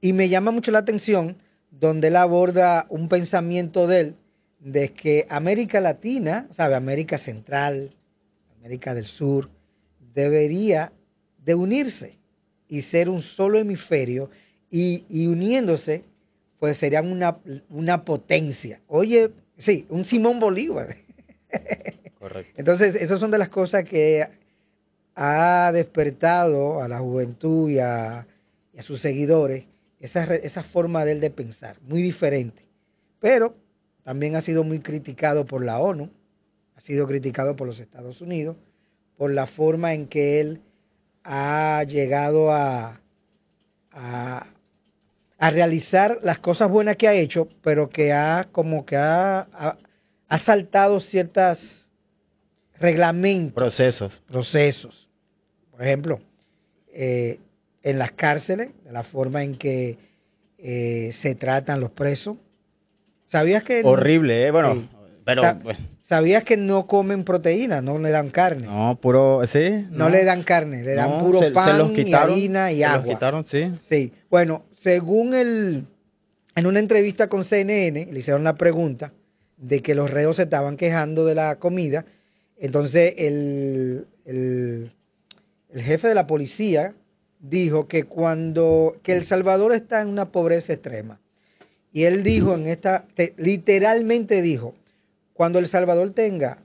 Y 0.00 0.12
me 0.12 0.28
llama 0.28 0.50
mucho 0.52 0.70
la 0.70 0.78
atención 0.78 1.36
donde 1.78 2.08
él 2.08 2.16
aborda 2.16 2.86
un 2.88 3.08
pensamiento 3.08 3.86
de 3.86 4.00
él 4.00 4.14
de 4.60 4.92
que 4.92 5.26
América 5.28 5.80
Latina, 5.80 6.48
¿sabe? 6.56 6.74
América 6.74 7.18
Central, 7.18 7.90
América 8.58 8.94
del 8.94 9.04
Sur, 9.04 9.48
debería 10.14 10.92
de 11.44 11.54
unirse 11.54 12.14
y 12.68 12.82
ser 12.82 13.08
un 13.08 13.22
solo 13.22 13.58
hemisferio 13.58 14.30
y, 14.70 15.04
y 15.08 15.26
uniéndose, 15.26 16.02
pues 16.58 16.76
serían 16.78 17.10
una, 17.10 17.38
una 17.70 18.04
potencia. 18.04 18.80
Oye, 18.88 19.30
sí, 19.58 19.86
un 19.88 20.04
Simón 20.04 20.40
Bolívar. 20.40 20.96
Correcto. 22.18 22.52
Entonces, 22.56 22.96
esas 22.96 23.20
son 23.20 23.30
de 23.30 23.38
las 23.38 23.48
cosas 23.48 23.84
que 23.84 24.26
ha 25.14 25.70
despertado 25.72 26.82
a 26.82 26.88
la 26.88 26.98
juventud 26.98 27.70
y 27.70 27.78
a, 27.78 28.26
y 28.74 28.78
a 28.78 28.82
sus 28.82 29.00
seguidores 29.00 29.64
esa, 30.00 30.24
esa 30.36 30.62
forma 30.64 31.04
de 31.04 31.12
él 31.12 31.20
de 31.20 31.30
pensar, 31.30 31.76
muy 31.82 32.02
diferente. 32.02 32.62
Pero 33.20 33.54
también 34.04 34.36
ha 34.36 34.42
sido 34.42 34.64
muy 34.64 34.80
criticado 34.80 35.44
por 35.44 35.64
la 35.64 35.78
ONU, 35.78 36.10
ha 36.76 36.80
sido 36.80 37.06
criticado 37.06 37.56
por 37.56 37.66
los 37.66 37.80
Estados 37.80 38.20
Unidos, 38.20 38.56
por 39.16 39.32
la 39.32 39.46
forma 39.48 39.94
en 39.94 40.06
que 40.06 40.40
él 40.40 40.60
ha 41.24 41.82
llegado 41.86 42.52
a, 42.52 43.00
a, 43.90 44.46
a 45.38 45.50
realizar 45.50 46.18
las 46.22 46.38
cosas 46.38 46.70
buenas 46.70 46.96
que 46.96 47.08
ha 47.08 47.12
hecho, 47.14 47.48
pero 47.62 47.90
que 47.90 48.12
ha 48.12 48.48
como 48.52 48.86
que 48.86 48.96
ha, 48.96 49.40
ha, 49.40 49.76
ha 50.28 50.38
saltado 50.44 51.00
ciertas 51.00 51.58
reglamentos, 52.78 53.54
Procesos. 53.54 54.22
procesos. 54.28 55.08
Por 55.72 55.82
ejemplo, 55.82 56.20
eh, 56.92 57.40
en 57.82 57.98
las 57.98 58.12
cárceles, 58.12 58.70
de 58.84 58.92
la 58.92 59.02
forma 59.04 59.42
en 59.44 59.56
que 59.56 59.96
eh, 60.58 61.12
se 61.22 61.34
tratan 61.34 61.80
los 61.80 61.90
presos. 61.92 62.36
¿Sabías 63.30 63.62
que 63.62 63.82
no- 63.82 63.90
Horrible, 63.90 64.46
¿eh? 64.46 64.50
Bueno, 64.50 64.74
Sí. 64.74 64.88
pero... 65.24 65.42
Bueno, 65.62 65.78
¿Sabías 66.08 66.42
que 66.44 66.56
no 66.56 66.86
comen 66.86 67.22
proteína, 67.22 67.82
no 67.82 67.98
le 67.98 68.08
dan 68.08 68.30
carne? 68.30 68.64
No, 68.66 68.86
no, 68.88 68.96
puro... 68.96 69.42
¿Sí? 69.52 69.58
le 69.58 70.24
dan 70.24 70.42
carne, 70.42 70.82
le 70.82 70.94
dan 70.94 71.18
No, 71.18 71.18
puro 71.18 71.38
se- 71.40 71.48
se 71.48 71.50
pan 71.52 71.76
los 71.76 71.92
quitaron, 71.92 72.30
y 72.30 72.34
harina 72.34 72.72
y 72.72 72.76
se 72.78 72.82
los 72.84 72.90
agua. 72.94 73.14
quitaron, 73.14 73.46
sí. 73.46 73.72
Sí, 73.90 74.12
bueno, 74.30 74.62
según 74.76 75.34
el, 75.34 75.84
en 76.56 76.66
una 76.66 76.78
entrevista 76.78 77.28
con 77.28 77.44
CNN, 77.44 78.06
le 78.10 78.20
hicieron 78.20 78.42
la 78.42 78.54
pregunta 78.54 79.12
de 79.58 79.82
que 79.82 79.94
los 79.94 80.10
reos 80.10 80.36
se 80.36 80.44
estaban 80.44 80.78
quejando 80.78 81.26
de 81.26 81.34
la 81.34 81.56
comida, 81.56 82.06
entonces 82.58 83.12
el, 83.18 84.06
el, 84.24 84.90
el 85.74 85.82
jefe 85.82 86.08
de 86.08 86.14
la 86.14 86.26
policía 86.26 86.94
dijo 87.40 87.86
que 87.88 88.04
cuando, 88.04 88.96
que 89.02 89.12
El 89.12 89.26
Salvador 89.26 89.72
está 89.72 90.00
en 90.02 90.08
una 90.08 90.30
pobreza 90.32 90.72
extrema, 90.72 91.20
y 91.92 92.04
él 92.04 92.22
dijo 92.22 92.54
en 92.54 92.66
esta, 92.66 93.04
te- 93.14 93.34
literalmente 93.38 94.42
dijo, 94.42 94.74
cuando 95.32 95.58
El 95.58 95.68
Salvador 95.68 96.10
tenga 96.10 96.58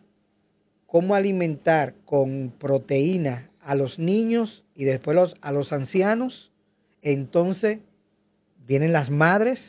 cómo 0.87 1.15
alimentar 1.15 1.93
con 2.05 2.53
proteína 2.59 3.49
a 3.61 3.75
los 3.75 3.97
niños 3.97 4.63
y 4.75 4.83
después 4.83 5.15
los, 5.15 5.35
a 5.41 5.51
los 5.51 5.71
ancianos, 5.71 6.51
entonces 7.01 7.79
vienen 8.67 8.93
las 8.93 9.09
madres 9.09 9.59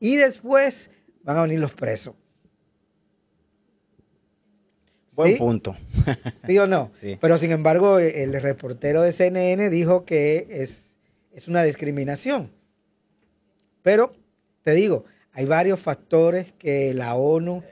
y 0.00 0.16
después 0.16 0.74
van 1.22 1.38
a 1.38 1.42
venir 1.42 1.60
los 1.60 1.72
presos. 1.72 2.14
Buen 5.14 5.32
¿Sí? 5.32 5.38
punto. 5.38 5.76
¿Sí 6.46 6.58
o 6.58 6.66
no? 6.66 6.90
Sí. 7.00 7.16
Pero 7.20 7.38
sin 7.38 7.52
embargo, 7.52 7.98
el 7.98 8.32
reportero 8.42 9.02
de 9.02 9.12
CNN 9.12 9.70
dijo 9.70 10.04
que 10.04 10.46
es, 10.50 10.76
es 11.34 11.46
una 11.48 11.62
discriminación. 11.62 12.50
Pero, 13.82 14.12
te 14.62 14.72
digo, 14.72 15.04
hay 15.32 15.44
varios 15.44 15.80
factores 15.80 16.52
que 16.58 16.94
la 16.94 17.14
ONU, 17.14 17.62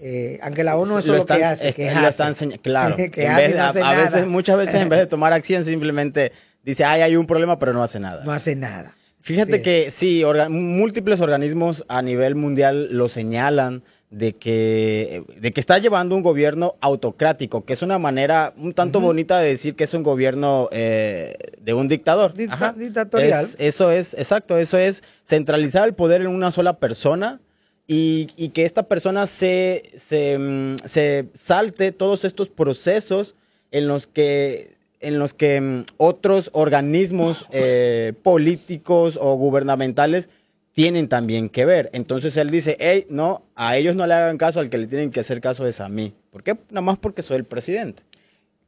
eh, 0.00 0.38
aunque 0.42 0.62
la 0.64 0.76
ONU 0.76 0.94
Lo 0.94 0.98
es 1.00 1.06
lo 1.06 1.26
que 1.26 1.44
hace, 1.44 1.68
es- 1.70 1.74
que 1.74 1.90
lo 1.90 1.98
hace. 1.98 2.08
están 2.08 2.34
enseña- 2.34 2.58
claro. 2.58 2.96
que 3.12 3.24
En 3.24 3.30
hace 3.32 3.42
vez 3.46 3.56
no 3.56 3.62
a, 3.62 3.68
hace 3.70 3.82
a 3.82 3.92
veces, 4.10 4.26
muchas 4.26 4.56
veces 4.58 4.74
en 4.76 4.88
vez 4.88 4.98
de 5.00 5.06
tomar 5.08 5.32
acción 5.32 5.64
simplemente 5.64 6.32
dice, 6.62 6.84
ay, 6.84 7.02
hay 7.02 7.16
un 7.16 7.26
problema, 7.26 7.58
pero 7.58 7.72
no 7.72 7.82
hace 7.82 7.98
nada. 7.98 8.24
no 8.24 8.32
hace 8.32 8.54
nada. 8.54 8.94
Fíjate 9.26 9.56
Sí. 9.56 9.62
que 9.62 9.92
sí, 9.98 10.22
orga- 10.22 10.48
múltiples 10.48 11.20
organismos 11.20 11.84
a 11.88 12.00
nivel 12.00 12.34
mundial 12.36 12.88
lo 12.92 13.08
señalan 13.08 13.82
de 14.10 14.34
que, 14.34 15.24
de 15.40 15.50
que 15.52 15.60
está 15.60 15.78
llevando 15.78 16.14
un 16.14 16.22
gobierno 16.22 16.76
autocrático, 16.80 17.64
que 17.64 17.72
es 17.72 17.82
una 17.82 17.98
manera 17.98 18.52
un 18.56 18.72
tanto 18.72 19.00
bonita 19.00 19.40
de 19.40 19.48
decir 19.50 19.74
que 19.74 19.82
es 19.84 19.94
un 19.94 20.04
gobierno 20.04 20.68
eh, 20.70 21.34
de 21.60 21.74
un 21.74 21.88
dictador. 21.88 22.34
Dicta- 22.34 22.54
Ajá. 22.54 22.74
dictatorial. 22.78 23.46
Es- 23.58 23.74
eso 23.74 23.90
es, 23.90 24.06
exacto, 24.14 24.56
eso 24.58 24.78
es 24.78 25.02
centralizar 25.28 25.88
el 25.88 25.94
poder 25.94 26.20
en 26.20 26.28
una 26.28 26.52
sola 26.52 26.74
persona 26.78 27.40
y, 27.88 28.28
y 28.36 28.50
que 28.50 28.64
esta 28.64 28.84
persona 28.84 29.26
se, 29.40 29.90
se, 30.08 30.38
mm, 30.38 30.76
se 30.94 31.26
salte 31.46 31.90
todos 31.90 32.24
estos 32.24 32.48
procesos 32.48 33.34
en 33.72 33.88
los 33.88 34.06
que 34.06 34.75
en 35.06 35.20
los 35.20 35.32
que 35.34 35.60
mm, 35.60 35.84
otros 35.98 36.50
organismos 36.52 37.38
eh, 37.52 38.12
políticos 38.24 39.16
o 39.20 39.36
gubernamentales 39.36 40.28
tienen 40.72 41.08
también 41.08 41.48
que 41.48 41.64
ver. 41.64 41.90
Entonces 41.92 42.36
él 42.36 42.50
dice, 42.50 42.76
hey, 42.80 43.06
no, 43.08 43.42
a 43.54 43.76
ellos 43.76 43.94
no 43.94 44.06
le 44.06 44.14
hagan 44.14 44.36
caso, 44.36 44.58
al 44.58 44.68
que 44.68 44.78
le 44.78 44.88
tienen 44.88 45.12
que 45.12 45.20
hacer 45.20 45.40
caso 45.40 45.66
es 45.66 45.80
a 45.80 45.88
mí. 45.88 46.12
¿Por 46.30 46.42
qué? 46.42 46.56
Nada 46.70 46.80
más 46.80 46.98
porque 46.98 47.22
soy 47.22 47.36
el 47.36 47.44
presidente. 47.44 48.02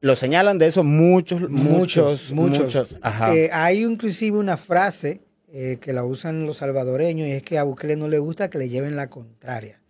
Lo 0.01 0.15
señalan 0.15 0.59
de 0.59 0.69
eso 0.69 0.85
muchos, 0.85 1.51
muchos, 1.51 2.31
muchos. 2.31 2.97
Ajá. 3.03 3.35
Eh, 3.35 3.51
hay 3.53 3.83
inclusive 3.83 4.39
una 4.39 4.59
frase 4.59 5.21
eh, 5.53 5.79
que 5.81 5.93
la 5.93 6.05
usan 6.05 6.47
los 6.47 6.59
salvadoreños 6.59 7.27
y 7.27 7.33
es 7.33 7.43
que 7.43 7.59
a 7.59 7.65
Bukele 7.65 7.97
no 7.97 8.07
le 8.07 8.21
gusta 8.21 8.49
que 8.49 8.59
le 8.59 8.69
lleven 8.69 8.95
la 8.95 9.09
contraria. 9.09 9.81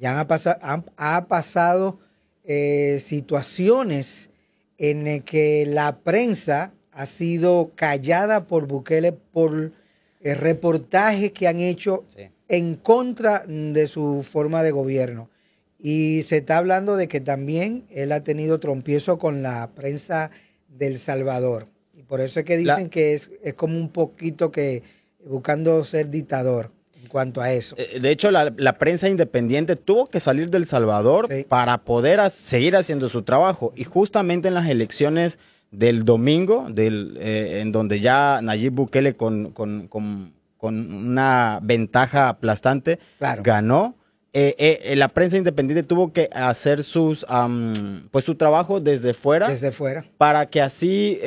Ya 0.00 0.18
han, 0.18 0.26
pasado, 0.26 0.56
ha 0.96 1.26
pasado 1.26 2.00
eh, 2.44 3.04
situaciones 3.08 4.30
en 4.82 5.22
que 5.22 5.64
la 5.64 5.98
prensa 5.98 6.72
ha 6.90 7.06
sido 7.06 7.70
callada 7.76 8.48
por 8.48 8.66
Bukele 8.66 9.12
por 9.12 9.70
reportajes 10.20 11.30
que 11.30 11.46
han 11.46 11.60
hecho 11.60 12.04
en 12.48 12.74
contra 12.74 13.44
de 13.46 13.86
su 13.86 14.26
forma 14.32 14.64
de 14.64 14.72
gobierno. 14.72 15.30
Y 15.78 16.24
se 16.28 16.38
está 16.38 16.58
hablando 16.58 16.96
de 16.96 17.06
que 17.06 17.20
también 17.20 17.84
él 17.90 18.10
ha 18.10 18.24
tenido 18.24 18.58
trompiezo 18.58 19.18
con 19.18 19.40
la 19.40 19.70
prensa 19.72 20.32
del 20.68 20.98
Salvador. 20.98 21.68
Y 21.94 22.02
por 22.02 22.20
eso 22.20 22.40
es 22.40 22.44
que 22.44 22.56
dicen 22.56 22.90
que 22.90 23.14
es, 23.14 23.30
es 23.44 23.54
como 23.54 23.78
un 23.78 23.90
poquito 23.90 24.50
que 24.50 24.82
buscando 25.24 25.84
ser 25.84 26.10
dictador 26.10 26.72
en 27.02 27.08
cuanto 27.08 27.40
a 27.40 27.52
eso. 27.52 27.74
Eh, 27.76 27.98
de 28.00 28.10
hecho, 28.10 28.30
la, 28.30 28.78
prensa 28.78 29.08
independiente 29.08 29.76
tuvo 29.76 30.08
que 30.08 30.20
salir 30.20 30.50
del 30.50 30.68
Salvador 30.68 31.28
para 31.48 31.78
poder 31.78 32.32
seguir 32.48 32.76
haciendo 32.76 33.08
su 33.08 33.22
trabajo. 33.22 33.72
Y 33.76 33.84
justamente 33.84 34.48
en 34.48 34.54
las 34.54 34.68
elecciones 34.68 35.36
del 35.70 36.04
domingo, 36.04 36.68
del, 36.70 37.16
eh, 37.18 37.60
en 37.60 37.72
donde 37.72 38.00
ya 38.00 38.40
Nayib 38.40 38.72
Bukele 38.72 39.14
con, 39.14 39.52
con, 39.52 39.88
con, 39.88 40.32
una 40.62 41.58
ventaja 41.60 42.28
aplastante 42.28 43.00
ganó, 43.18 43.96
eh, 44.32 44.94
la 44.96 45.08
prensa 45.08 45.36
independiente 45.36 45.82
tuvo 45.82 46.12
que 46.12 46.30
hacer 46.32 46.84
sus 46.84 47.26
pues 48.12 48.24
su 48.24 48.36
trabajo 48.36 48.80
desde 48.80 49.12
fuera 49.12 49.48
desde 49.48 49.72
fuera 49.72 50.04
para 50.16 50.46
que 50.46 50.62
así 50.62 51.18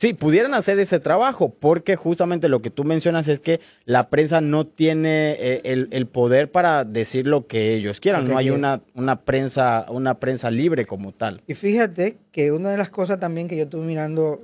Sí, 0.00 0.12
pudieran 0.12 0.54
hacer 0.54 0.78
ese 0.78 1.00
trabajo, 1.00 1.54
porque 1.58 1.96
justamente 1.96 2.48
lo 2.48 2.60
que 2.60 2.70
tú 2.70 2.84
mencionas 2.84 3.26
es 3.28 3.40
que 3.40 3.60
la 3.84 4.10
prensa 4.10 4.40
no 4.40 4.66
tiene 4.66 5.32
eh, 5.38 5.88
el, 5.90 6.06
poder 6.06 6.50
para 6.50 6.84
decir 6.84 7.26
lo 7.26 7.46
que 7.46 7.74
ellos 7.74 7.98
quieran, 8.00 8.28
no 8.28 8.36
hay 8.36 8.50
una, 8.50 8.82
una, 8.94 9.16
prensa, 9.16 9.86
una 9.88 10.14
prensa 10.14 10.50
libre 10.50 10.86
como 10.86 11.12
tal. 11.12 11.40
Y 11.46 11.54
fíjate 11.54 12.18
que 12.32 12.52
una 12.52 12.70
de 12.70 12.76
las 12.76 12.90
cosas 12.90 13.18
también 13.18 13.48
que 13.48 13.56
yo 13.56 13.64
estuve 13.64 13.86
mirando 13.86 14.40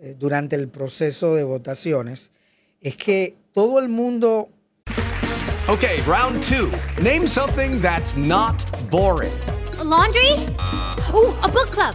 eh, 0.00 0.14
durante 0.18 0.56
el 0.56 0.68
proceso 0.68 1.34
de 1.34 1.42
votaciones 1.42 2.30
es 2.80 2.96
que 2.96 3.34
todo 3.52 3.78
el 3.78 3.88
mundo... 3.88 4.48
Ok, 5.68 5.84
round 6.06 6.42
two. 6.42 6.70
Name 7.02 7.26
something 7.26 7.80
that's 7.80 8.16
not 8.16 8.62
boring. 8.90 9.32
laundry? 9.82 10.46
Uh, 11.12 11.32
a 11.42 11.48
book 11.48 11.70
club. 11.70 11.94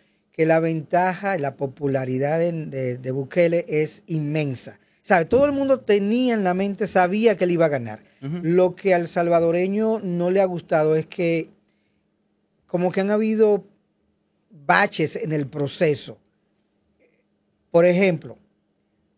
que 0.31 0.45
la 0.45 0.59
ventaja, 0.59 1.37
la 1.37 1.55
popularidad 1.55 2.39
de, 2.39 2.97
de, 2.97 3.11
Bukele 3.11 3.65
es 3.67 4.03
inmensa. 4.07 4.79
¿Sabe? 5.03 5.25
Todo 5.25 5.45
el 5.45 5.51
mundo 5.51 5.81
tenía 5.81 6.33
en 6.33 6.43
la 6.43 6.53
mente, 6.53 6.87
sabía 6.87 7.37
que 7.37 7.43
él 7.43 7.51
iba 7.51 7.65
a 7.65 7.69
ganar. 7.69 7.99
Lo 8.21 8.75
que 8.75 8.93
al 8.93 9.07
salvadoreño 9.07 9.99
no 9.99 10.29
le 10.29 10.41
ha 10.41 10.45
gustado 10.45 10.95
es 10.95 11.07
que 11.07 11.49
como 12.67 12.91
que 12.91 13.01
han 13.01 13.09
habido 13.09 13.65
baches 14.51 15.15
en 15.15 15.31
el 15.31 15.47
proceso. 15.47 16.19
Por 17.71 17.85
ejemplo, 17.85 18.37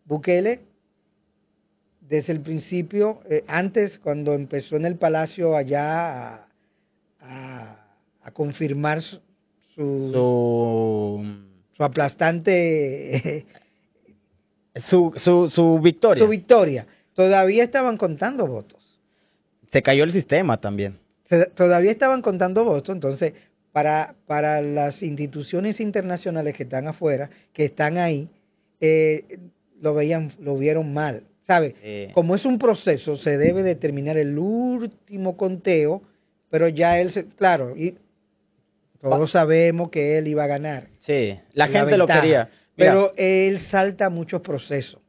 Bukele, 0.06 0.62
desde 2.00 2.32
el 2.32 2.40
principio, 2.40 3.20
eh, 3.28 3.44
antes 3.46 3.98
cuando 3.98 4.32
empezó 4.32 4.76
en 4.76 4.86
el 4.86 4.96
palacio 4.96 5.54
allá 5.54 6.34
a, 6.34 6.48
a, 7.20 7.86
a 8.22 8.30
confirmar 8.30 9.02
su, 9.74 11.24
su, 11.76 11.84
aplastante 11.84 13.46
su, 14.88 15.12
su, 15.16 15.50
su 15.50 15.80
victoria. 15.80 16.24
Su 16.24 16.30
victoria. 16.30 16.86
Todavía 17.14 17.64
estaban 17.64 17.96
contando 17.96 18.46
votos. 18.46 19.00
Se 19.72 19.82
cayó 19.82 20.04
el 20.04 20.12
sistema 20.12 20.60
también. 20.60 20.98
todavía 21.56 21.90
estaban 21.90 22.22
contando 22.22 22.64
votos, 22.64 22.94
entonces 22.94 23.34
para, 23.72 24.14
para 24.26 24.60
las 24.62 25.02
instituciones 25.02 25.80
internacionales 25.80 26.54
que 26.54 26.62
están 26.62 26.86
afuera, 26.86 27.30
que 27.52 27.64
están 27.64 27.98
ahí, 27.98 28.28
eh, 28.80 29.38
lo 29.80 29.94
veían, 29.94 30.32
lo 30.38 30.56
vieron 30.56 30.92
mal. 30.92 31.24
¿Sabe? 31.46 32.10
Como 32.14 32.34
es 32.34 32.46
un 32.46 32.58
proceso, 32.58 33.18
se 33.18 33.36
debe 33.36 33.62
determinar 33.62 34.16
el 34.16 34.38
último 34.38 35.36
conteo, 35.36 36.00
pero 36.48 36.68
ya 36.68 36.98
él, 36.98 37.12
se, 37.12 37.26
claro, 37.26 37.76
y 37.76 37.96
todos 39.10 39.30
sabemos 39.30 39.90
que 39.90 40.18
él 40.18 40.28
iba 40.28 40.44
a 40.44 40.46
ganar. 40.46 40.88
Sí, 41.00 41.38
la 41.52 41.68
gente 41.68 41.96
lo 41.96 42.06
quería. 42.06 42.48
Pero 42.76 43.12
él 43.16 43.60
salta 43.70 44.10
muchos 44.10 44.40
procesos. 44.40 45.00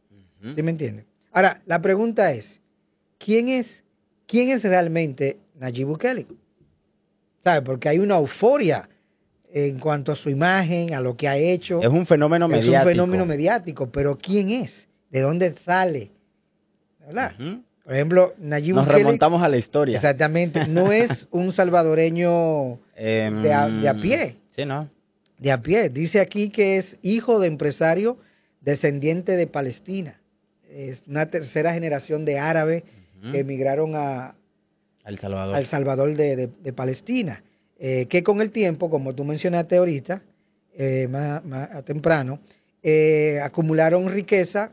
¿Sí 0.56 0.62
me 0.62 0.72
entiende? 0.72 1.06
Ahora, 1.32 1.62
la 1.66 1.82
pregunta 1.82 2.32
es, 2.32 2.46
¿quién 3.18 3.50
es, 3.50 3.84
quién 4.28 4.52
es 4.52 4.62
realmente 4.62 5.38
Nayib 5.56 5.88
Bukele? 5.88 6.28
¿Sabe? 7.44 7.62
Porque 7.64 7.90
hay 7.90 8.00
una 8.00 8.18
euforia 8.18 8.88
en 9.52 9.80
cuanto 9.80 10.12
a 10.12 10.16
su 10.16 10.30
imagen, 10.30 10.94
a 10.94 11.02
lo 11.02 11.18
que 11.18 11.28
ha 11.28 11.38
hecho. 11.38 11.82
Es 11.82 11.90
un 11.90 12.06
fenómeno 12.06 12.48
mediático. 12.48 12.78
Es 12.78 12.84
un 12.84 12.90
fenómeno 12.92 13.26
mediático, 13.26 13.90
pero 13.90 14.18
¿quién 14.18 14.52
es? 14.52 14.72
¿De 15.10 15.22
dónde 15.22 15.56
sale? 15.66 16.12
¿Verdad? 17.00 17.34
Por 17.86 17.94
ejemplo, 17.94 18.34
Nayib 18.40 18.74
Nos 18.74 18.88
remontamos 18.88 19.44
a 19.44 19.48
la 19.48 19.58
historia. 19.58 19.98
Exactamente. 19.98 20.68
No 20.68 20.92
es 20.92 21.28
un 21.30 21.54
salvadoreño 21.54 22.80
em, 22.96 23.44
de, 23.44 23.54
a, 23.54 23.94
pie. 23.94 24.38
Sí, 24.56 24.66
¿no? 24.66 24.90
De 25.38 25.52
a 25.52 25.62
pie. 25.62 25.90
Dice 25.90 26.20
aquí 26.20 26.50
que 26.50 26.80
es 26.80 26.98
hijo 27.04 27.40
de 27.40 27.48
empresario 27.48 28.18
descendiente 28.62 29.34
de 29.34 29.46
Palestina. 29.46 30.20
Es 30.68 31.00
una 31.08 31.28
tercera 31.28 31.74
generación 31.74 32.26
de 32.26 32.40
árabes 32.40 32.84
que 33.32 33.40
emigraron 33.40 33.96
a, 33.96 34.36
El 35.06 35.20
Salvador, 35.20 35.56
al 35.56 35.66
Salvador 35.68 36.16
de, 36.16 36.74
Palestina. 36.76 37.44
Eh, 37.78 38.08
que 38.10 38.24
con 38.24 38.42
el 38.42 38.52
tiempo, 38.52 38.90
como 38.90 39.14
tú 39.14 39.24
mencionaste 39.24 39.78
ahorita, 39.78 40.24
eh, 40.76 41.08
más, 41.08 41.86
temprano, 41.86 42.40
eh, 42.82 43.40
acumularon 43.44 44.10
riqueza 44.10 44.72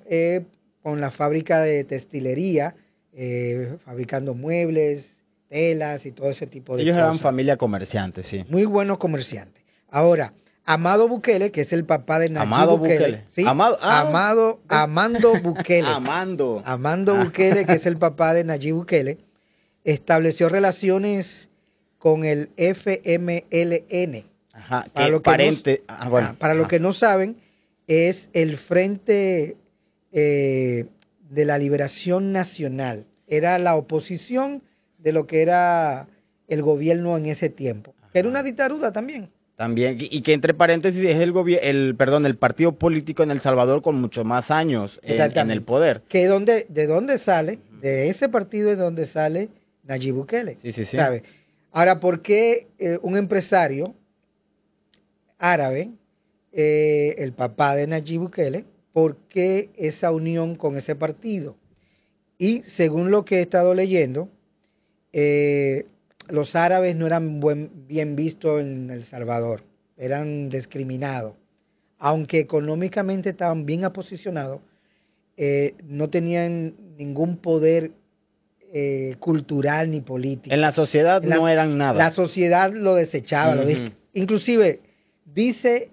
con 0.82 1.00
la 1.00 1.10
fábrica 1.10 1.60
de 1.60 1.84
textilería 1.84 2.74
eh, 3.12 3.76
fabricando 3.84 4.34
muebles, 4.34 5.06
telas 5.48 6.04
y 6.06 6.12
todo 6.12 6.30
ese 6.30 6.46
tipo 6.46 6.76
de 6.76 6.82
Ellos 6.82 6.94
cosas. 6.94 7.04
Ellos 7.04 7.16
eran 7.16 7.22
familia 7.22 7.56
comerciante, 7.56 8.22
sí. 8.22 8.44
Muy 8.48 8.64
buenos 8.64 8.98
comerciantes. 8.98 9.62
Ahora, 9.90 10.32
Amado 10.64 11.08
Bukele, 11.08 11.50
que 11.50 11.62
es 11.62 11.72
el 11.72 11.84
papá 11.84 12.20
de 12.20 12.30
Nayib 12.30 12.46
Amado 12.46 12.78
Bukele. 12.78 13.24
¿sí? 13.34 13.44
Amado, 13.46 13.78
ah. 13.80 14.00
Amado, 14.00 14.60
Amando 14.68 15.34
Bukele. 15.42 15.88
Amando. 15.88 16.62
Amando 16.64 17.16
Bukele, 17.16 17.66
que 17.66 17.74
es 17.74 17.86
el 17.86 17.98
papá 17.98 18.32
de 18.32 18.44
Nayib 18.44 18.76
Bukele, 18.76 19.18
estableció 19.84 20.48
relaciones 20.48 21.48
con 21.98 22.24
el 22.24 22.50
FMLN. 22.56 24.24
Ajá, 24.52 24.86
para 24.92 25.08
lo 25.08 25.20
que 25.20 25.24
parente, 25.24 25.82
ah, 25.88 26.08
bueno, 26.08 26.36
para 26.38 26.54
lo 26.54 26.68
que 26.68 26.78
no 26.78 26.92
saben, 26.92 27.36
es 27.86 28.28
el 28.32 28.58
Frente 28.58 29.56
eh, 30.12 30.86
de 31.32 31.46
la 31.46 31.58
Liberación 31.58 32.32
Nacional, 32.32 33.06
era 33.26 33.58
la 33.58 33.74
oposición 33.76 34.62
de 34.98 35.12
lo 35.12 35.26
que 35.26 35.42
era 35.42 36.08
el 36.46 36.62
gobierno 36.62 37.16
en 37.16 37.26
ese 37.26 37.48
tiempo. 37.48 37.94
Que 38.12 38.18
era 38.18 38.28
una 38.28 38.42
dictadura 38.42 38.92
también. 38.92 39.30
También, 39.56 39.96
y 39.98 40.22
que 40.22 40.32
entre 40.32 40.54
paréntesis 40.54 41.02
es 41.04 41.16
el 41.16 41.32
el 41.62 41.94
perdón, 41.96 42.26
el 42.26 42.36
partido 42.36 42.72
político 42.72 43.22
en 43.22 43.30
El 43.30 43.40
Salvador 43.40 43.80
con 43.80 44.00
mucho 44.00 44.24
más 44.24 44.50
años 44.50 44.98
en, 45.02 45.20
en 45.20 45.50
el 45.50 45.62
poder. 45.62 46.02
Que 46.08 46.26
donde, 46.26 46.66
de 46.68 46.86
dónde 46.86 47.18
sale, 47.20 47.58
de 47.80 48.10
ese 48.10 48.28
partido 48.28 48.70
es 48.70 48.78
donde 48.78 49.06
sale 49.06 49.48
Nayib 49.84 50.14
Bukele. 50.14 50.58
Sí, 50.62 50.72
sí, 50.72 50.84
sí. 50.84 50.96
¿sabe? 50.96 51.22
Ahora, 51.70 52.00
¿por 52.00 52.22
qué 52.22 52.68
eh, 52.78 52.98
un 53.02 53.16
empresario 53.16 53.94
árabe, 55.38 55.90
eh, 56.52 57.14
el 57.18 57.32
papá 57.32 57.74
de 57.74 57.86
Nayib 57.86 58.20
Bukele, 58.22 58.64
por 58.92 59.16
qué 59.28 59.70
esa 59.76 60.10
unión 60.12 60.54
con 60.56 60.76
ese 60.76 60.94
partido? 60.96 61.56
Y 62.38 62.62
según 62.76 63.10
lo 63.10 63.24
que 63.24 63.38
he 63.38 63.42
estado 63.42 63.74
leyendo, 63.74 64.28
eh, 65.12 65.86
los 66.28 66.54
árabes 66.56 66.96
no 66.96 67.06
eran 67.06 67.40
buen- 67.40 67.70
bien 67.86 68.16
vistos 68.16 68.60
en 68.62 68.90
El 68.90 69.04
Salvador, 69.04 69.62
eran 69.96 70.48
discriminados. 70.48 71.34
Aunque 71.98 72.40
económicamente 72.40 73.30
estaban 73.30 73.64
bien 73.66 73.84
aposicionados, 73.84 74.60
eh, 75.36 75.74
no 75.84 76.10
tenían 76.10 76.74
ningún 76.98 77.36
poder 77.38 77.92
eh, 78.74 79.16
cultural 79.18 79.90
ni 79.90 80.00
político. 80.00 80.54
En 80.54 80.62
la 80.62 80.72
sociedad 80.72 81.22
la- 81.22 81.36
no 81.36 81.46
eran 81.46 81.76
nada. 81.76 81.98
La 81.98 82.10
sociedad 82.12 82.72
lo 82.72 82.94
desechaba. 82.94 83.54
Inclusive, 84.14 84.80
dice, 85.26 85.90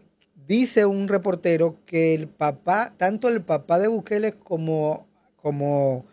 dice 0.49 0.85
un 0.85 1.07
reportero 1.07 1.77
que 1.85 2.13
el 2.13 2.27
papá, 2.27 2.93
tanto 2.97 3.29
el 3.29 3.41
papá 3.43 3.79
de 3.79 3.87
Bukele 3.87 4.33
como, 4.33 5.07
como, 5.37 6.05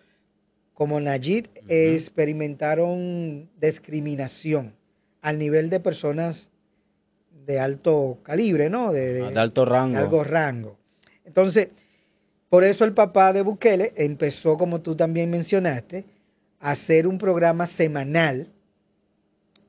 como 0.74 1.00
Nayib 1.00 1.48
eh, 1.68 1.96
experimentaron 1.98 3.48
discriminación 3.60 4.74
al 5.22 5.38
nivel 5.38 5.70
de 5.70 5.80
personas 5.80 6.48
de 7.46 7.58
alto 7.58 8.18
calibre, 8.22 8.68
¿no? 8.70 8.92
De, 8.92 9.12
de- 9.14 9.22
Ah, 9.24 9.30
de 9.30 9.40
alto 9.40 9.64
rango. 9.64 9.96
de 9.96 10.02
algo 10.04 10.22
rango. 10.24 10.76
Entonces, 11.24 11.68
por 12.50 12.62
eso 12.62 12.84
el 12.84 12.92
papá 12.92 13.32
de 13.32 13.42
Bukele 13.42 13.92
empezó, 13.96 14.56
como 14.58 14.82
tú 14.82 14.94
también 14.94 15.30
mencionaste, 15.30 16.04
a 16.60 16.72
hacer 16.72 17.06
un 17.06 17.18
programa 17.18 17.66
semanal 17.68 18.48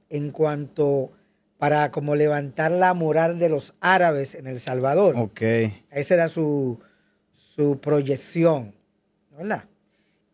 en 0.10 0.32
cuanto 0.32 1.12
para 1.58 1.92
como 1.92 2.16
levantar 2.16 2.72
la 2.72 2.94
moral 2.94 3.40
de 3.40 3.50
los 3.50 3.74
árabes 3.80 4.34
en 4.36 4.48
El 4.48 4.60
Salvador. 4.62 5.16
Ok. 5.18 5.42
Esa 5.92 6.14
era 6.14 6.30
su, 6.30 6.80
su 7.56 7.80
proyección, 7.80 8.74
¿verdad? 9.36 9.64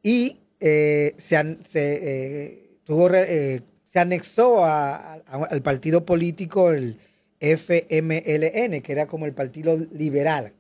Y 0.01 0.37
eh, 0.59 1.15
se, 1.29 1.57
se, 1.71 1.99
eh, 2.01 2.69
tuvo 2.85 3.09
eh, 3.13 3.61
se 3.91 3.99
anexó 3.99 4.65
a- 4.65 5.13
a- 5.25 5.45
al 5.49 5.61
partido 5.61 6.03
político 6.05 6.71
el 6.71 6.97
FMLN, 7.39 8.81
que 8.81 8.91
era 8.91 9.07
como 9.07 9.25
el 9.25 9.33
partido 9.33 9.75
liberal, 9.77 10.53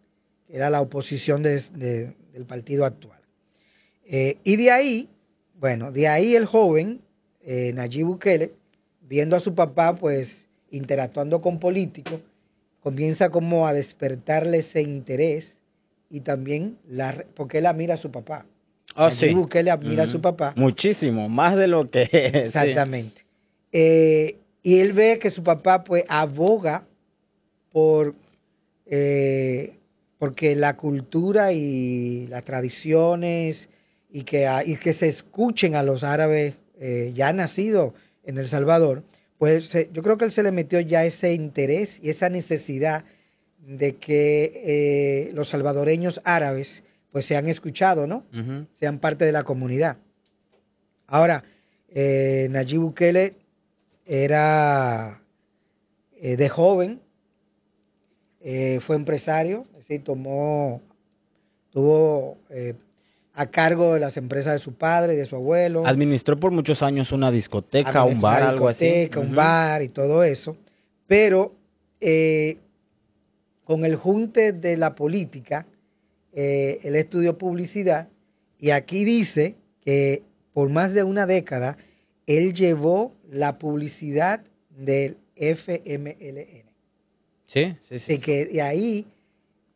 que 0.47 0.55
era 0.55 0.69
la 0.69 0.81
oposición 0.81 1.41
de- 1.43 1.61
de- 1.73 2.13
del 2.33 2.45
partido 2.45 2.85
actual. 2.85 3.19
Eh, 4.05 4.37
y 4.43 4.55
de 4.57 4.71
ahí, 4.71 5.09
bueno, 5.59 5.91
de 5.91 6.07
ahí 6.07 6.35
el 6.35 6.45
joven, 6.45 7.01
eh, 7.41 7.71
Nayib 7.73 8.05
Bukele, 8.07 8.51
viendo 9.01 9.35
a 9.35 9.39
su 9.39 9.53
papá, 9.55 9.95
pues, 9.95 10.29
interactuando 10.73 11.41
con 11.41 11.59
políticos, 11.59 12.19
comienza 12.81 13.29
como 13.29 13.65
a 13.65 13.73
despertarle 13.73 14.59
ese 14.59 14.81
interés 14.81 15.45
y 16.09 16.19
también, 16.19 16.77
la, 16.89 17.23
porque 17.35 17.59
él 17.59 17.65
admira 17.65 17.95
a 17.95 17.97
su 17.97 18.11
papá. 18.11 18.45
Ah, 18.95 19.09
Nayib 19.09 19.29
sí. 19.29 19.33
Bukele 19.33 19.71
admira 19.71 20.03
a 20.03 20.07
su 20.07 20.21
papá. 20.21 20.53
Muchísimo, 20.55 21.29
más 21.29 21.55
de 21.55 21.67
lo 21.67 21.89
que... 21.89 22.05
sí. 22.05 22.17
Exactamente. 22.47 23.21
Eh, 23.71 24.37
y 24.61 24.79
él 24.79 24.93
ve 24.93 25.19
que 25.19 25.31
su 25.31 25.43
papá 25.43 25.83
pues 25.83 26.03
aboga 26.07 26.83
por 27.71 28.13
eh, 28.85 29.73
porque 30.19 30.55
la 30.55 30.77
cultura 30.77 31.51
y 31.51 32.27
las 32.27 32.45
tradiciones 32.45 33.67
y 34.09 34.23
que, 34.23 34.47
y 34.65 34.77
que 34.77 34.93
se 34.93 35.09
escuchen 35.09 35.75
a 35.75 35.83
los 35.83 36.03
árabes 36.03 36.55
eh, 36.79 37.11
ya 37.13 37.33
nacidos 37.33 37.93
en 38.23 38.37
El 38.37 38.47
Salvador, 38.47 39.03
pues 39.43 39.69
yo 39.91 40.01
creo 40.01 40.17
que 40.17 40.23
él 40.23 40.31
se 40.31 40.41
le 40.41 40.53
metió 40.53 40.79
ya 40.79 41.03
ese 41.03 41.33
interés 41.33 41.89
y 42.01 42.09
esa 42.11 42.29
necesidad 42.29 43.03
de 43.59 43.97
que 43.97 44.61
eh, 44.63 45.31
los 45.33 45.49
salvadoreños 45.49 46.21
árabes 46.23 46.81
pues 47.11 47.25
sean 47.25 47.49
escuchados, 47.49 48.07
¿no? 48.07 48.23
Sean 48.79 48.99
parte 48.99 49.25
de 49.25 49.33
la 49.33 49.43
comunidad. 49.43 49.97
Ahora, 51.07 51.43
eh, 51.89 52.47
Nayib 52.51 52.79
Bukele 52.79 53.33
era 54.05 55.19
eh, 56.21 56.37
de 56.37 56.47
joven, 56.47 57.01
eh, 58.39 58.79
fue 58.87 58.95
empresario, 58.95 59.65
es 59.73 59.79
decir, 59.79 60.05
tomó, 60.05 60.81
tuvo 61.73 62.37
eh, 62.49 62.75
a 63.33 63.47
cargo 63.47 63.95
de 63.95 63.99
las 63.99 64.15
empresas 64.15 64.53
de 64.53 64.59
su 64.59 64.73
padre 64.73 65.15
y 65.15 65.17
de 65.17 65.25
su 65.25 65.35
abuelo. 65.35 65.85
Administró 65.85 66.39
por 66.39 66.51
muchos 66.51 66.81
años 66.81 67.11
una 67.11 67.31
discoteca, 67.31 68.03
un 68.03 68.21
bar, 68.21 68.41
una 68.41 68.49
algo 68.51 68.67
así. 68.67 68.85
discoteca, 68.85 69.19
un 69.19 69.35
bar 69.35 69.81
y 69.81 69.89
todo 69.89 70.23
eso, 70.23 70.55
pero 71.07 71.53
eh, 71.99 72.57
con 73.63 73.85
el 73.85 73.95
junte 73.95 74.53
de 74.53 74.77
la 74.77 74.93
política, 74.93 75.65
eh, 76.33 76.79
él 76.83 76.95
estudió 76.95 77.37
publicidad 77.37 78.09
y 78.59 78.71
aquí 78.71 79.03
dice 79.03 79.55
que 79.83 80.21
por 80.53 80.69
más 80.69 80.93
de 80.93 81.03
una 81.03 81.25
década 81.25 81.77
él 82.27 82.53
llevó 82.53 83.13
la 83.31 83.57
publicidad 83.57 84.41
del 84.69 85.17
FMLN. 85.35 86.63
Sí, 87.47 87.75
sí, 87.81 87.99
sí. 87.99 88.13
Así 88.13 88.19
que 88.19 88.45
de 88.45 88.61
ahí 88.61 89.05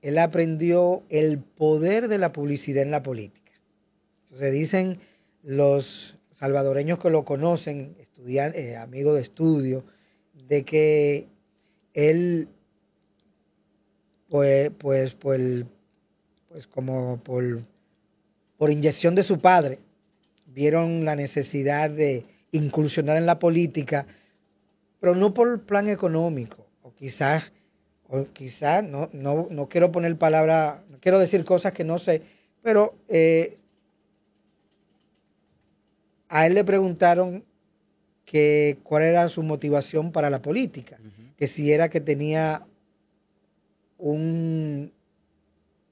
él 0.02 0.18
aprendió 0.20 1.04
el 1.10 1.40
poder 1.40 2.08
de 2.08 2.18
la 2.18 2.32
publicidad 2.32 2.84
en 2.84 2.92
la 2.92 3.04
política. 3.04 3.47
Entonces 4.30 4.54
dicen 4.54 5.00
los 5.44 6.16
salvadoreños 6.34 7.00
que 7.00 7.10
lo 7.10 7.26
conocen, 7.26 7.96
estudian, 8.00 8.54
eh, 8.56 8.76
amigos 8.76 9.16
de 9.16 9.22
estudio, 9.22 9.84
de 10.48 10.64
que 10.64 11.28
él, 11.94 12.50
pues, 14.30 14.72
pues, 14.78 15.14
pues, 15.16 15.66
pues 16.50 16.68
como 16.68 17.24
por, 17.24 17.62
por 18.58 18.70
inyección 18.70 19.16
de 19.16 19.24
su 19.24 19.40
padre, 19.40 19.80
vieron 20.48 21.06
la 21.06 21.16
necesidad 21.16 21.90
de 21.90 22.26
incursionar 22.52 23.18
en 23.18 23.26
la 23.26 23.40
política, 23.40 24.06
pero 25.00 25.16
no 25.16 25.34
por 25.34 25.66
plan 25.66 25.90
económico, 25.90 26.68
o 26.82 26.94
quizás, 26.94 27.44
o 28.10 28.26
quizás, 28.34 28.84
no, 28.84 29.10
no, 29.14 29.48
no 29.50 29.68
quiero 29.68 29.92
poner 29.92 30.18
palabra, 30.18 30.84
no 30.90 30.98
quiero 31.00 31.20
decir 31.20 31.46
cosas 31.46 31.74
que 31.74 31.84
no 31.84 32.00
sé, 32.00 32.22
pero 32.62 32.96
eh, 33.08 33.58
a 36.30 36.46
él 36.46 36.54
le 36.54 36.64
preguntaron 36.64 37.44
que 38.26 38.78
cuál 38.84 39.04
era 39.04 39.30
su 39.30 39.42
motivación 39.42 40.12
para 40.12 40.30
la 40.30 40.42
política, 40.42 40.98
que 41.38 41.48
si 41.48 41.72
era 41.72 41.90
que 41.90 42.02
tenía 42.02 42.66
un, 43.98 44.92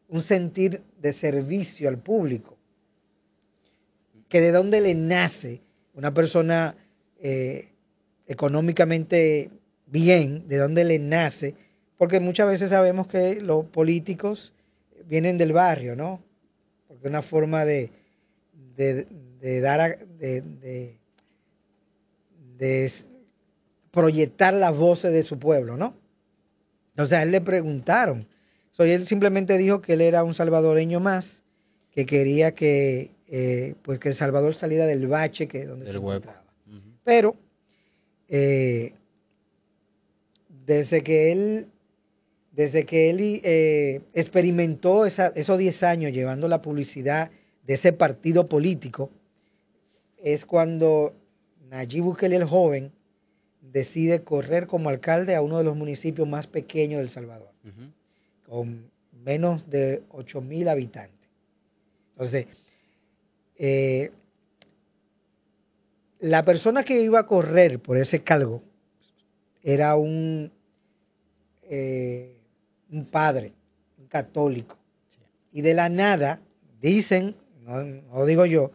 un 0.10 0.24
sentir 0.24 0.82
de 1.02 1.14
servicio 1.14 1.88
al 1.88 2.00
público, 2.00 2.58
que 4.28 4.42
de 4.42 4.52
dónde 4.52 4.82
le 4.82 4.94
nace 4.96 5.62
una 5.94 6.14
persona 6.14 6.76
eh, 7.20 7.70
económicamente 8.28 9.50
bien, 9.88 10.48
de 10.48 10.58
dónde 10.58 10.84
le 10.84 11.00
nace, 11.00 11.56
porque 11.98 12.20
muchas 12.20 12.48
veces 12.48 12.70
sabemos 12.70 13.08
que 13.08 13.40
los 13.40 13.66
políticos 13.68 14.54
vienen 15.08 15.38
del 15.38 15.54
barrio, 15.54 15.96
¿no? 15.96 16.22
Porque 16.88 17.08
una 17.08 17.22
forma 17.22 17.66
de, 17.66 17.92
de, 18.76 19.08
de 19.46 19.62
dar, 19.62 19.80
a- 19.80 19.96
de, 20.20 20.42
de, 22.58 22.92
proyectar 23.92 24.54
las 24.54 24.76
voces 24.76 25.14
de 25.14 25.24
su 25.24 25.38
pueblo, 25.40 25.78
¿no? 25.78 25.94
O 26.98 27.06
sea, 27.06 27.20
a 27.20 27.24
él 27.24 27.32
le 27.32 27.42
preguntaron. 27.42 28.26
So, 28.72 28.86
y 28.86 28.92
él 28.92 29.08
simplemente 29.08 29.58
dijo 29.58 29.82
que 29.82 29.94
él 29.94 30.02
era 30.02 30.24
un 30.24 30.34
salvadoreño 30.34 31.00
más, 31.00 31.26
que 31.92 32.06
quería 32.06 32.54
que, 32.54 33.12
eh, 33.28 33.76
pues 33.84 34.00
que 34.00 34.10
El 34.10 34.16
Salvador 34.18 34.56
saliera 34.56 34.86
del 34.86 35.08
bache 35.08 35.48
que 35.48 35.66
donde 35.66 35.86
Del 35.86 35.94
se 35.96 36.00
hueco. 36.00 36.10
encontraba. 36.30 36.44
Pero, 37.04 37.36
eh, 38.28 38.94
desde 40.66 41.04
que 41.04 41.32
él, 41.32 41.68
desde 42.52 42.86
que 42.86 43.10
él 43.12 43.42
eh, 43.44 44.02
experimentó 44.14 45.06
esa- 45.06 45.32
esos 45.36 45.58
10 45.60 45.82
años 45.84 46.12
llevando 46.12 46.48
la 46.48 46.62
publicidad 46.62 47.30
de 47.68 47.76
ese 47.76 47.94
partido 47.94 48.48
político, 48.48 49.12
es 50.26 50.44
cuando 50.44 51.14
Nayib 51.70 52.04
Bukele 52.04 52.36
el 52.36 52.46
joven 52.46 52.92
decide 53.62 54.24
correr 54.24 54.66
como 54.66 54.90
alcalde 54.90 55.36
a 55.36 55.42
uno 55.44 55.60
de 55.60 55.64
los 55.64 55.78
municipios 55.78 56.28
más 56.28 56.48
pequeños 56.48 56.98
de 56.98 57.04
El 57.04 57.10
Salvador, 57.12 57.52
con 58.50 58.90
menos 59.24 59.70
de 59.70 60.02
8 60.10 60.42
mil 60.42 60.68
habitantes. 60.68 61.30
Entonces, 62.14 62.48
eh, 63.60 64.12
la 66.22 66.44
persona 66.44 66.84
que 66.84 67.00
iba 67.04 67.20
a 67.20 67.28
correr 67.28 67.80
por 67.80 67.96
ese 67.96 68.24
cargo 68.24 68.64
era 69.62 69.96
un, 69.96 70.52
eh, 71.70 72.36
un 72.90 73.06
padre, 73.06 73.54
un 74.00 74.08
católico. 74.08 74.76
Y 75.54 75.62
de 75.62 75.76
la 75.76 75.88
nada, 75.88 76.40
dicen, 76.82 77.36
no, 77.62 77.84
no 77.84 78.26
digo 78.26 78.48
yo, 78.48 78.72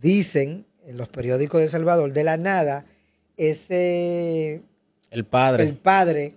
dicen 0.00 0.66
en 0.86 0.96
los 0.96 1.08
periódicos 1.08 1.60
de 1.60 1.68
Salvador, 1.68 2.12
de 2.12 2.24
la 2.24 2.36
nada, 2.36 2.84
ese 3.36 4.62
El 5.10 5.24
padre. 5.24 5.64
el 5.64 5.76
padre 5.76 6.34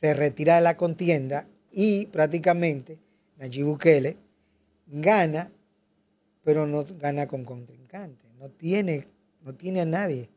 se 0.00 0.14
retira 0.14 0.56
de 0.56 0.62
la 0.62 0.76
contienda 0.76 1.46
y 1.72 2.06
prácticamente 2.06 2.98
Nayib 3.38 3.66
Bukele 3.66 4.16
gana, 4.86 5.50
pero 6.44 6.66
no 6.66 6.84
gana 7.00 7.26
con 7.26 7.44
contrincante, 7.44 8.24
no 8.38 8.48
tiene, 8.48 9.06
no 9.44 9.54
tiene 9.54 9.82
a 9.82 9.84
nadie. 9.84 10.28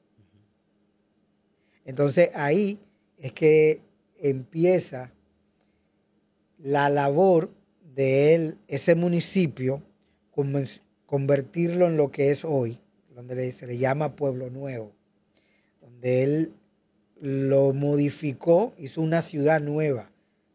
Entonces 1.86 2.30
ahí 2.36 2.78
es 3.18 3.34
que 3.34 3.82
empieza 4.20 5.12
la 6.60 6.90
labor 6.90 7.50
de 7.96 8.36
él, 8.36 8.58
ese 8.68 8.96
municipio, 8.96 9.82
convertirlo 11.06 11.88
en 11.88 11.98
lo 11.98 12.12
que 12.12 12.32
es 12.32 12.46
hoy, 12.46 12.78
donde 13.28 13.54
se 13.54 13.68
le 13.68 13.78
llama 13.78 14.16
Pueblo 14.16 14.50
Nuevo, 14.50 14.92
donde 15.82 16.24
él 16.24 16.52
lo 17.22 17.72
modificó, 17.74 18.74
hizo 18.80 19.02
una 19.02 19.22
ciudad 19.24 19.62
nueva, 19.62 20.10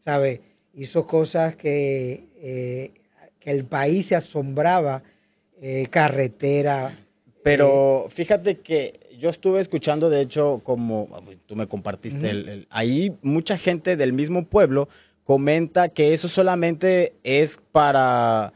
¿sabe? 0.04 0.40
Hizo 0.74 1.06
cosas 1.06 1.54
que, 1.56 2.24
eh, 2.36 2.90
que 3.40 3.50
el 3.50 3.64
país 3.64 4.06
se 4.06 4.16
asombraba, 4.16 5.02
eh, 5.62 5.86
carretera. 5.90 6.92
Pero 7.44 8.08
fíjate 8.14 8.58
que 8.58 8.98
yo 9.18 9.30
estuve 9.30 9.60
escuchando, 9.60 10.10
de 10.10 10.22
hecho, 10.22 10.60
como 10.64 11.08
tú 11.46 11.54
me 11.54 11.68
compartiste, 11.68 12.28
el- 12.30 12.66
ahí 12.70 13.14
mucha 13.22 13.56
gente 13.56 13.96
del 13.96 14.12
mismo 14.12 14.44
pueblo 14.46 14.88
comenta 15.24 15.88
que 15.90 16.14
eso 16.14 16.28
solamente 16.28 17.12
es 17.22 17.56
para 17.70 18.52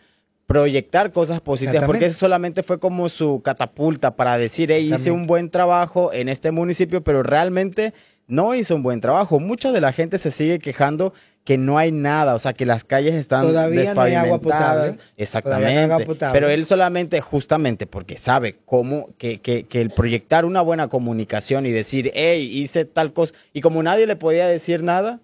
proyectar 0.51 1.13
cosas 1.13 1.41
positivas, 1.41 1.85
porque 1.85 2.11
solamente 2.15 2.65
fue 2.65 2.81
como 2.81 3.09
su 3.09 3.41
catapulta 3.41 4.17
para 4.17 4.37
decir, 4.37 4.73
hey, 4.73 4.93
hice 4.93 5.13
un 5.13 5.29
buen 5.29 5.49
trabajo 5.49 6.13
en 6.13 6.29
este 6.29 6.51
municipio, 6.51 7.05
pero 7.05 7.23
realmente 7.23 7.95
no 8.27 8.57
hizo 8.57 8.75
un 8.75 8.83
buen 8.83 9.01
trabajo. 9.01 9.39
Mucha 9.39 9.71
de 9.71 9.81
la 9.81 9.93
gente 9.93 10.19
se 10.19 10.33
sigue 10.33 10.59
quejando 10.59 11.15
que 11.45 11.57
no 11.57 11.79
hay 11.79 11.93
nada, 11.93 12.35
o 12.35 12.41
sea, 12.41 12.53
que 12.53 12.67
las 12.67 12.83
calles 12.83 13.15
están 13.15 13.47
Todavía 13.47 13.95
no 13.95 14.01
hay 14.01 14.15
agua 14.17 14.41
potable. 14.41 14.99
Exactamente. 15.17 15.41
Todavía 15.43 15.71
no 15.71 15.79
hay 15.79 15.85
agua 15.85 16.05
potable. 16.05 16.41
Pero 16.41 16.51
él 16.53 16.67
solamente, 16.67 17.21
justamente 17.21 17.87
porque 17.87 18.19
sabe 18.19 18.57
cómo, 18.65 19.11
que, 19.19 19.39
que, 19.39 19.69
que 19.69 19.81
el 19.81 19.91
proyectar 19.91 20.45
una 20.45 20.63
buena 20.63 20.89
comunicación 20.89 21.65
y 21.65 21.71
decir, 21.71 22.11
hey, 22.13 22.43
hice 22.53 22.87
tal 22.87 23.13
cosa, 23.13 23.33
y 23.53 23.61
como 23.61 23.85
nadie 23.85 24.05
le 24.09 24.17
podía 24.17 24.49
decir 24.49 24.83
nada, 24.83 25.21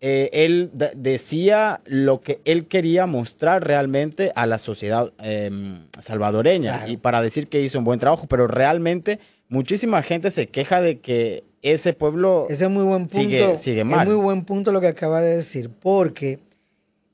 eh, 0.00 0.28
él 0.32 0.70
de- 0.74 0.92
decía 0.94 1.80
lo 1.86 2.20
que 2.20 2.40
él 2.44 2.66
quería 2.66 3.06
mostrar 3.06 3.66
realmente 3.66 4.30
a 4.34 4.46
la 4.46 4.58
sociedad 4.58 5.12
em, 5.18 5.86
salvadoreña 6.04 6.78
Claro. 6.78 6.92
y 6.92 6.96
para 6.98 7.22
decir 7.22 7.48
que 7.48 7.62
hizo 7.62 7.78
un 7.78 7.84
buen 7.84 7.98
trabajo, 7.98 8.26
pero 8.28 8.46
realmente 8.46 9.18
muchísima 9.48 10.02
gente 10.02 10.30
se 10.32 10.48
queja 10.48 10.80
de 10.82 10.98
que 11.00 11.44
ese 11.62 11.94
pueblo 11.94 12.46
Ese 12.50 12.64
es 12.64 12.70
muy 12.70 12.84
buen 12.84 13.08
punto. 13.08 13.20
sigue, 13.20 13.58
sigue 13.64 13.84
mal. 13.84 14.06
Es 14.06 14.14
muy 14.14 14.22
buen 14.22 14.44
punto 14.44 14.70
lo 14.70 14.80
que 14.80 14.88
acaba 14.88 15.20
de 15.22 15.38
decir, 15.38 15.70
porque 15.80 16.38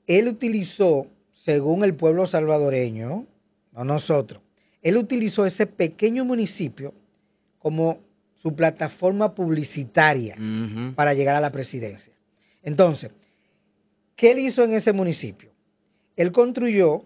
él 0.07 0.29
utilizó, 0.29 1.07
según 1.45 1.85
el 1.85 1.95
pueblo 1.95 2.27
salvadoreño, 2.27 3.25
no 3.73 3.85
nosotros, 3.85 4.42
él 4.83 4.97
utilizó 4.97 5.47
ese 5.47 5.66
pequeño 5.66 6.25
municipio 6.25 6.92
como 7.61 7.99
su 8.42 8.55
plataforma 8.57 9.35
publicitaria 9.35 10.37
para 10.97 11.14
llegar 11.14 11.37
a 11.37 11.40
la 11.40 11.53
presidencia. 11.53 12.12
Entonces, 12.62 13.11
¿qué 14.16 14.33
él 14.33 14.38
hizo 14.40 14.64
en 14.64 14.75
ese 14.75 14.92
municipio? 14.92 15.51
Él 16.16 16.33
construyó 16.33 17.05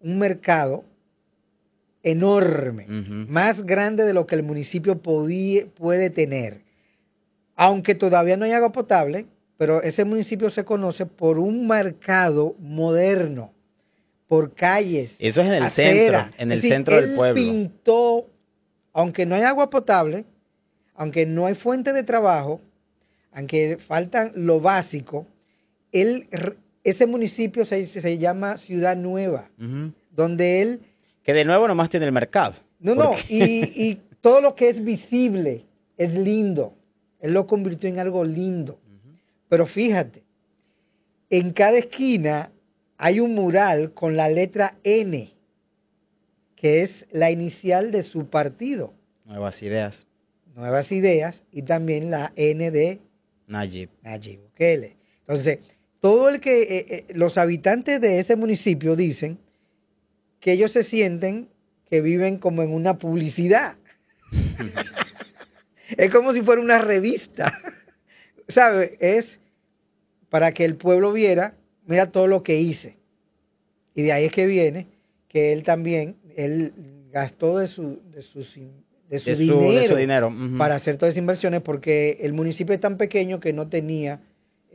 un 0.00 0.18
mercado 0.18 0.84
enorme, 2.02 2.86
más 2.86 3.62
grande 3.64 4.04
de 4.04 4.12
lo 4.12 4.26
que 4.26 4.34
el 4.34 4.42
municipio 4.42 5.00
podía, 5.00 5.66
puede 5.66 6.10
tener. 6.10 6.60
Aunque 7.56 7.94
todavía 7.94 8.36
no 8.36 8.44
hay 8.44 8.52
agua 8.52 8.72
potable, 8.72 9.26
pero 9.56 9.82
ese 9.82 10.04
municipio 10.04 10.50
se 10.50 10.64
conoce 10.64 11.06
por 11.06 11.38
un 11.38 11.66
mercado 11.66 12.54
moderno, 12.58 13.52
por 14.28 14.54
calles. 14.54 15.14
Eso 15.18 15.40
es 15.40 15.46
en 15.46 15.52
el 15.54 15.62
aceras. 15.62 16.26
centro, 16.26 16.42
en 16.42 16.52
el 16.52 16.58
decir, 16.58 16.72
centro 16.72 16.96
del 16.96 17.10
él 17.10 17.16
pueblo. 17.16 17.34
pintó, 17.42 18.26
aunque 18.92 19.24
no 19.24 19.34
hay 19.34 19.42
agua 19.42 19.70
potable, 19.70 20.24
aunque 20.94 21.24
no 21.24 21.46
hay 21.46 21.54
fuente 21.54 21.92
de 21.92 22.02
trabajo, 22.02 22.60
aunque 23.34 23.78
faltan 23.86 24.32
lo 24.36 24.60
básico, 24.60 25.26
él, 25.92 26.28
ese 26.82 27.06
municipio 27.06 27.66
se, 27.66 27.86
se 27.86 28.18
llama 28.18 28.58
Ciudad 28.58 28.96
Nueva, 28.96 29.48
donde 30.10 30.62
él 30.62 30.80
Que 31.22 31.32
de 31.32 31.44
nuevo 31.44 31.66
nomás 31.68 31.90
tiene 31.90 32.06
el 32.06 32.12
mercado. 32.12 32.54
no, 32.80 32.94
no, 32.94 33.12
y, 33.28 33.44
y 33.44 34.00
todo 34.20 34.40
lo 34.40 34.54
que 34.54 34.70
es 34.70 34.82
visible 34.82 35.64
es 35.96 36.12
lindo. 36.14 36.74
Él 37.20 37.32
lo 37.34 37.46
convirtió 37.46 37.88
en 37.88 37.98
algo 37.98 38.24
lindo. 38.24 38.78
Pero 39.48 39.66
fíjate, 39.66 40.22
en 41.30 41.52
cada 41.52 41.78
esquina 41.78 42.50
hay 42.96 43.20
un 43.20 43.34
mural 43.34 43.92
con 43.92 44.16
la 44.16 44.28
letra 44.28 44.74
N, 44.82 45.30
que 46.56 46.82
es 46.82 46.90
la 47.12 47.30
inicial 47.30 47.90
de 47.90 48.04
su 48.04 48.26
partido. 48.30 48.92
Nuevas 49.24 49.62
ideas. 49.62 50.06
Nuevas 50.54 50.90
Ideas 50.92 51.34
y 51.50 51.62
también 51.62 52.10
la 52.12 52.32
N 52.36 52.70
de 52.70 53.00
Nayib. 53.46 53.90
Nayib 54.02 54.40
Bukele. 54.40 54.96
Entonces, 55.26 55.58
todo 56.00 56.28
el 56.28 56.40
que 56.40 56.62
eh, 56.62 56.86
eh, 56.88 57.04
los 57.14 57.38
habitantes 57.38 58.00
de 58.00 58.20
ese 58.20 58.36
municipio 58.36 58.96
dicen 58.96 59.38
que 60.40 60.52
ellos 60.52 60.72
se 60.72 60.84
sienten 60.84 61.48
que 61.88 62.00
viven 62.00 62.38
como 62.38 62.62
en 62.62 62.72
una 62.72 62.98
publicidad. 62.98 63.76
es 65.96 66.12
como 66.12 66.32
si 66.32 66.42
fuera 66.42 66.60
una 66.60 66.78
revista. 66.78 67.58
¿Sabe? 68.48 68.96
Es 69.00 69.40
para 70.28 70.52
que 70.52 70.64
el 70.64 70.76
pueblo 70.76 71.12
viera, 71.12 71.54
mira 71.86 72.10
todo 72.10 72.26
lo 72.26 72.42
que 72.42 72.60
hice. 72.60 72.96
Y 73.94 74.02
de 74.02 74.12
ahí 74.12 74.24
es 74.26 74.32
que 74.32 74.46
viene 74.46 74.88
que 75.28 75.52
él 75.52 75.62
también, 75.62 76.16
él 76.36 76.72
gastó 77.10 77.58
de 77.58 77.68
su, 77.68 78.02
de 78.10 78.22
sus 78.22 78.56
de 79.14 79.20
su, 79.20 79.30
De 79.30 79.36
su- 79.36 79.42
de 79.42 79.88
su 79.88 79.96
dinero, 79.96 80.28
para 80.58 80.74
hacer 80.76 80.96
todas 80.96 81.12
esas 81.12 81.18
inversiones 81.20 81.62
porque 81.62 82.18
el 82.20 82.32
municipio 82.32 82.74
es 82.74 82.80
tan 82.80 82.96
pequeño 82.96 83.40
que 83.40 83.52
no 83.52 83.68
tenía 83.68 84.20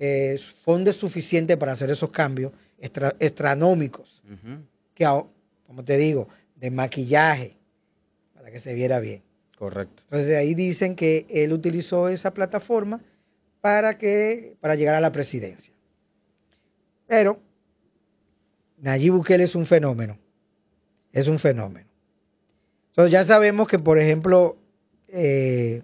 eh, 0.01 0.39
fondos 0.63 0.95
suficientes 0.95 1.57
para 1.57 1.73
hacer 1.73 1.89
esos 1.91 2.09
cambios 2.11 2.53
extra- 2.79 3.13
que, 4.95 5.05
como 5.67 5.83
te 5.83 5.97
digo, 5.97 6.29
de 6.55 6.71
maquillaje, 6.71 7.57
para 8.33 8.49
que 8.51 8.59
se 8.61 8.73
viera 8.73 8.99
bien. 8.99 9.21
Correcto. 9.57 10.03
Entonces 10.03 10.37
ahí 10.37 10.55
dicen 10.55 10.95
que 10.95 11.25
él 11.29 11.51
utilizó 11.51 12.07
esa 12.07 12.31
plataforma 12.33 13.01
para 13.59 13.97
que 13.97 14.55
para 14.61 14.75
llegar 14.75 14.95
a 14.95 15.01
la 15.01 15.11
presidencia. 15.11 15.73
Pero 17.07 17.39
Nayib 18.77 19.13
Bukele 19.13 19.43
es 19.43 19.55
un 19.55 19.65
fenómeno. 19.65 20.17
Es 21.11 21.27
un 21.27 21.39
fenómeno. 21.39 21.88
Ya 23.07 23.25
sabemos 23.25 23.67
que, 23.67 23.79
por 23.79 23.99
ejemplo, 23.99 24.57
eh, 25.07 25.83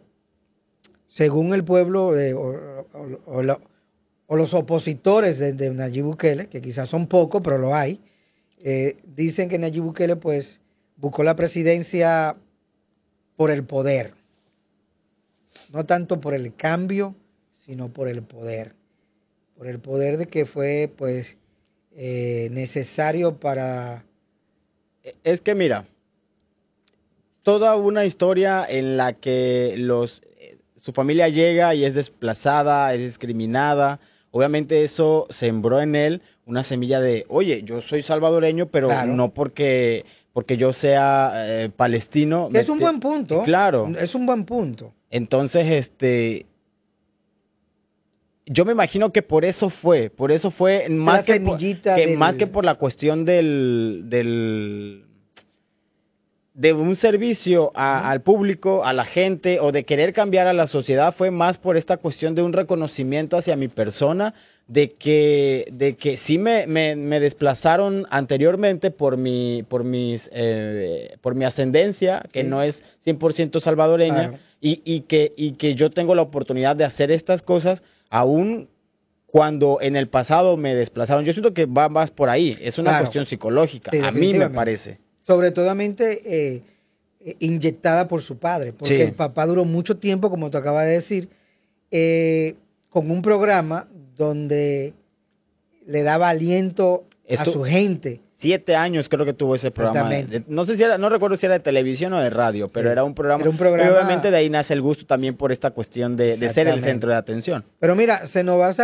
según 1.10 1.54
el 1.54 1.64
pueblo 1.64 2.20
eh, 2.20 2.34
o 2.34 4.36
los 4.36 4.54
opositores 4.54 5.40
de, 5.40 5.54
de 5.54 5.70
Nayib 5.70 6.06
Bukele, 6.06 6.48
que 6.48 6.62
quizás 6.62 6.90
son 6.90 7.08
pocos, 7.08 7.42
pero 7.42 7.58
lo 7.58 7.76
hay, 7.76 8.02
eh, 8.60 8.98
dicen 9.16 9.48
que 9.48 9.60
Nayib 9.60 9.84
Bukele 9.84 10.16
pues 10.16 10.60
buscó 10.98 11.24
la 11.24 11.36
presidencia 11.36 12.36
por 13.36 13.52
el 13.52 13.64
poder. 13.64 14.14
No 15.72 15.86
tanto 15.86 16.20
por 16.20 16.34
el 16.34 16.56
cambio, 16.56 17.16
sino 17.66 17.90
por 17.90 18.08
el 18.08 18.24
poder. 18.24 18.74
Por 19.58 19.68
el 19.68 19.80
poder 19.80 20.18
de 20.18 20.28
que 20.28 20.46
fue 20.46 20.92
pues 20.98 21.28
eh, 21.96 22.50
necesario 22.52 23.40
para... 23.40 24.04
Es 25.24 25.42
que 25.42 25.56
mira, 25.56 25.86
toda 27.46 27.76
una 27.76 28.04
historia 28.06 28.66
en 28.68 28.98
la 28.98 29.14
que 29.14 29.76
los 29.78 30.22
eh, 30.40 30.58
su 30.80 30.92
familia 30.94 31.30
llega 31.30 31.74
y 31.76 31.86
es 31.86 31.94
desplazada, 31.96 32.94
es 32.94 33.00
discriminada, 33.00 34.00
obviamente 34.32 34.84
eso 34.84 35.28
sembró 35.40 35.80
en 35.80 35.96
él 35.96 36.22
una 36.46 36.64
semilla 36.64 37.00
de, 37.00 37.26
oye, 37.30 37.62
yo 37.64 37.82
soy 37.84 38.02
salvadoreño, 38.04 38.66
pero 38.68 38.88
Claro. 38.90 39.14
no 39.14 39.30
porque 39.34 40.04
porque 40.34 40.58
yo 40.58 40.74
sea 40.74 41.32
eh, 41.36 41.70
palestino. 41.70 42.50
es 42.54 42.68
un 42.68 42.80
buen 42.80 43.00
punto. 43.00 43.44
Claro. 43.44 43.88
Es 43.98 44.14
un 44.16 44.26
buen 44.26 44.44
punto. 44.44 44.92
Entonces, 45.10 45.66
este, 45.66 46.46
yo 48.46 48.66
me 48.66 48.74
imagino 48.74 49.12
que 49.14 49.22
por 49.22 49.46
eso 49.46 49.70
fue, 49.70 50.10
por 50.10 50.32
eso 50.34 50.52
fue 50.52 50.90
más 50.90 51.24
que, 51.24 51.40
por, 51.40 51.58
semillita 51.58 51.96
que 51.96 52.08
del- 52.08 52.18
más 52.18 52.36
que 52.36 52.48
por 52.48 52.66
la 52.66 52.76
cuestión 52.76 53.24
del, 53.24 54.04
del, 54.08 55.05
de 56.56 56.72
un 56.74 56.96
servicio 56.96 57.72
a- 57.76 58.10
al 58.10 58.22
público, 58.22 58.86
a 58.86 58.94
la 58.94 59.06
gente, 59.06 59.60
o 59.60 59.72
de 59.74 59.84
querer 59.84 60.14
cambiar 60.14 60.48
a 60.48 60.54
la 60.54 60.68
sociedad, 60.68 61.14
fue 61.16 61.30
más 61.30 61.58
por 61.58 61.76
esta 61.78 61.98
cuestión 61.98 62.34
de 62.34 62.42
un 62.42 62.54
reconocimiento 62.54 63.38
hacia 63.38 63.56
mi 63.58 63.68
persona, 63.68 64.34
de 64.68 64.94
que, 64.94 65.68
de 65.74 65.96
que 65.96 66.18
sí 66.26 66.40
me, 66.40 66.66
me, 66.66 66.96
me 66.96 67.20
desplazaron 67.20 68.08
anteriormente 68.10 68.90
por 68.90 69.16
mi, 69.18 69.64
por 69.64 69.84
mis, 69.84 70.28
eh, 70.32 71.18
por 71.22 71.36
mi 71.36 71.46
ascendencia, 71.46 72.24
que 72.32 72.42
Sí. 72.42 72.48
no 72.48 72.64
es 72.64 72.76
100% 73.04 73.60
salvadoreña, 73.60 74.30
Claro. 74.30 74.38
y, 74.62 74.82
y, 74.86 75.02
que, 75.02 75.34
y 75.38 75.52
que 75.54 75.76
yo 75.76 75.92
tengo 75.92 76.16
la 76.16 76.24
oportunidad 76.24 76.76
de 76.76 76.86
hacer 76.86 77.12
estas 77.12 77.42
cosas 77.44 77.84
aún 78.10 78.70
cuando 79.28 79.80
en 79.82 79.98
el 79.98 80.08
pasado 80.08 80.56
me 80.58 80.74
desplazaron. 80.74 81.26
Yo 81.26 81.34
siento 81.34 81.54
que 81.54 81.66
va 81.66 81.90
más 81.90 82.10
por 82.12 82.30
ahí, 82.30 82.58
es 82.62 82.78
una 82.78 82.92
Claro. 82.92 83.04
cuestión 83.06 83.26
psicológica, 83.26 83.92
Sí, 83.92 84.00
a 84.02 84.12
mí 84.12 84.34
me 84.34 84.50
parece. 84.50 85.00
Sobre 85.26 85.52
todo 85.52 85.72
eh, 86.26 86.62
eh, 87.26 87.36
inyectada 87.40 88.08
por 88.08 88.22
su 88.22 88.38
padre, 88.38 88.74
porque 88.74 88.96
Sí. 88.96 89.02
el 89.02 89.14
papá 89.14 89.46
duró 89.46 89.66
mucho 89.66 89.98
tiempo, 89.98 90.30
como 90.30 90.52
tú 90.52 90.58
acabas 90.58 90.86
de 90.86 90.92
decir, 90.92 91.30
eh, 91.92 92.56
con 92.90 93.10
un 93.10 93.22
programa 93.22 93.88
donde 94.18 94.94
le 95.88 96.04
daba 96.04 96.30
aliento 96.30 97.04
Esto- 97.26 97.50
a 97.50 97.54
su 97.54 97.64
gente. 97.64 98.22
Siete 98.38 98.76
años 98.76 99.08
creo 99.10 99.26
que 99.26 99.34
tuvo 99.34 99.56
ese 99.56 99.72
programa. 99.72 100.12
No 100.48 100.66
sé 100.66 100.76
si 100.78 100.84
era, 100.84 100.98
no 101.00 101.10
recuerdo 101.10 101.38
si 101.38 101.46
era 101.46 101.56
de 101.56 101.62
televisión 101.62 102.14
o 102.14 102.20
de 102.20 102.30
radio, 102.30 102.68
pero 102.68 102.90
Sí. 102.90 102.92
era 102.92 103.04
un 103.04 103.16
programa. 103.16 103.42
Era 103.42 103.50
un 103.50 103.58
programa- 103.58 103.90
y 103.90 103.94
obviamente 103.94 104.30
de 104.30 104.38
ahí 104.38 104.50
nace 104.50 104.74
el 104.74 104.82
gusto 104.82 105.06
también 105.06 105.36
por 105.36 105.52
esta 105.52 105.72
cuestión 105.72 106.16
de, 106.16 106.38
de 106.38 106.54
ser 106.54 106.68
el 106.68 106.84
centro 106.84 107.10
de 107.10 107.16
atención. 107.16 107.64
Pero 107.80 107.96
mira, 107.96 108.28
se 108.28 108.44
nos 108.44 108.60
va, 108.60 108.76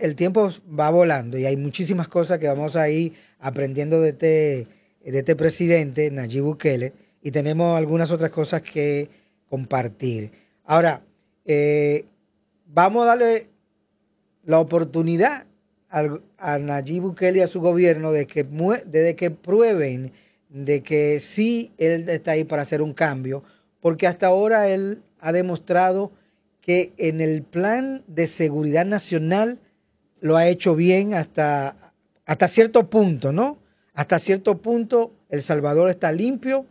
el 0.00 0.14
tiempo 0.14 0.50
va 0.78 0.90
volando 0.90 1.36
y 1.38 1.46
hay 1.46 1.56
muchísimas 1.56 2.06
cosas 2.06 2.38
que 2.38 2.46
vamos 2.46 2.76
a 2.76 2.88
ir 2.90 3.14
aprendiendo 3.40 4.00
de 4.00 4.10
este, 4.10 4.66
de 5.10 5.20
este 5.20 5.36
presidente, 5.36 6.10
Nayib 6.10 6.42
Bukele, 6.44 6.92
y 7.22 7.30
tenemos 7.30 7.76
algunas 7.76 8.10
otras 8.10 8.30
cosas 8.30 8.62
que 8.62 9.08
compartir. 9.48 10.30
Ahora, 10.64 11.02
eh, 11.44 12.04
vamos 12.66 13.02
a 13.04 13.06
darle 13.06 13.46
la 14.44 14.58
oportunidad 14.60 15.44
al- 15.88 16.20
a 16.36 16.58
Nayib 16.58 17.02
Bukele 17.02 17.38
y 17.38 17.42
a 17.42 17.48
su 17.48 17.60
gobierno 17.60 18.12
de 18.12 18.26
que, 18.26 18.44
de 18.44 19.16
que 19.16 19.30
prueben 19.30 20.12
de 20.50 20.82
que 20.82 21.20
sí 21.34 21.72
él 21.78 22.08
está 22.08 22.32
ahí 22.32 22.44
para 22.44 22.62
hacer 22.62 22.80
un 22.80 22.94
cambio, 22.94 23.42
porque 23.80 24.06
hasta 24.06 24.26
ahora 24.28 24.68
él 24.68 25.00
ha 25.20 25.32
demostrado 25.32 26.10
que 26.62 26.92
en 26.96 27.20
el 27.20 27.42
plan 27.42 28.02
de 28.06 28.28
seguridad 28.28 28.86
nacional 28.86 29.58
lo 30.20 30.36
ha 30.36 30.48
hecho 30.48 30.74
bien 30.74 31.14
hasta, 31.14 31.92
hasta 32.26 32.48
cierto 32.48 32.88
punto, 32.88 33.32
¿no? 33.32 33.58
Hasta 33.98 34.20
cierto 34.20 34.58
punto 34.58 35.10
El 35.28 35.42
Salvador 35.42 35.90
está 35.90 36.12
limpio, 36.12 36.66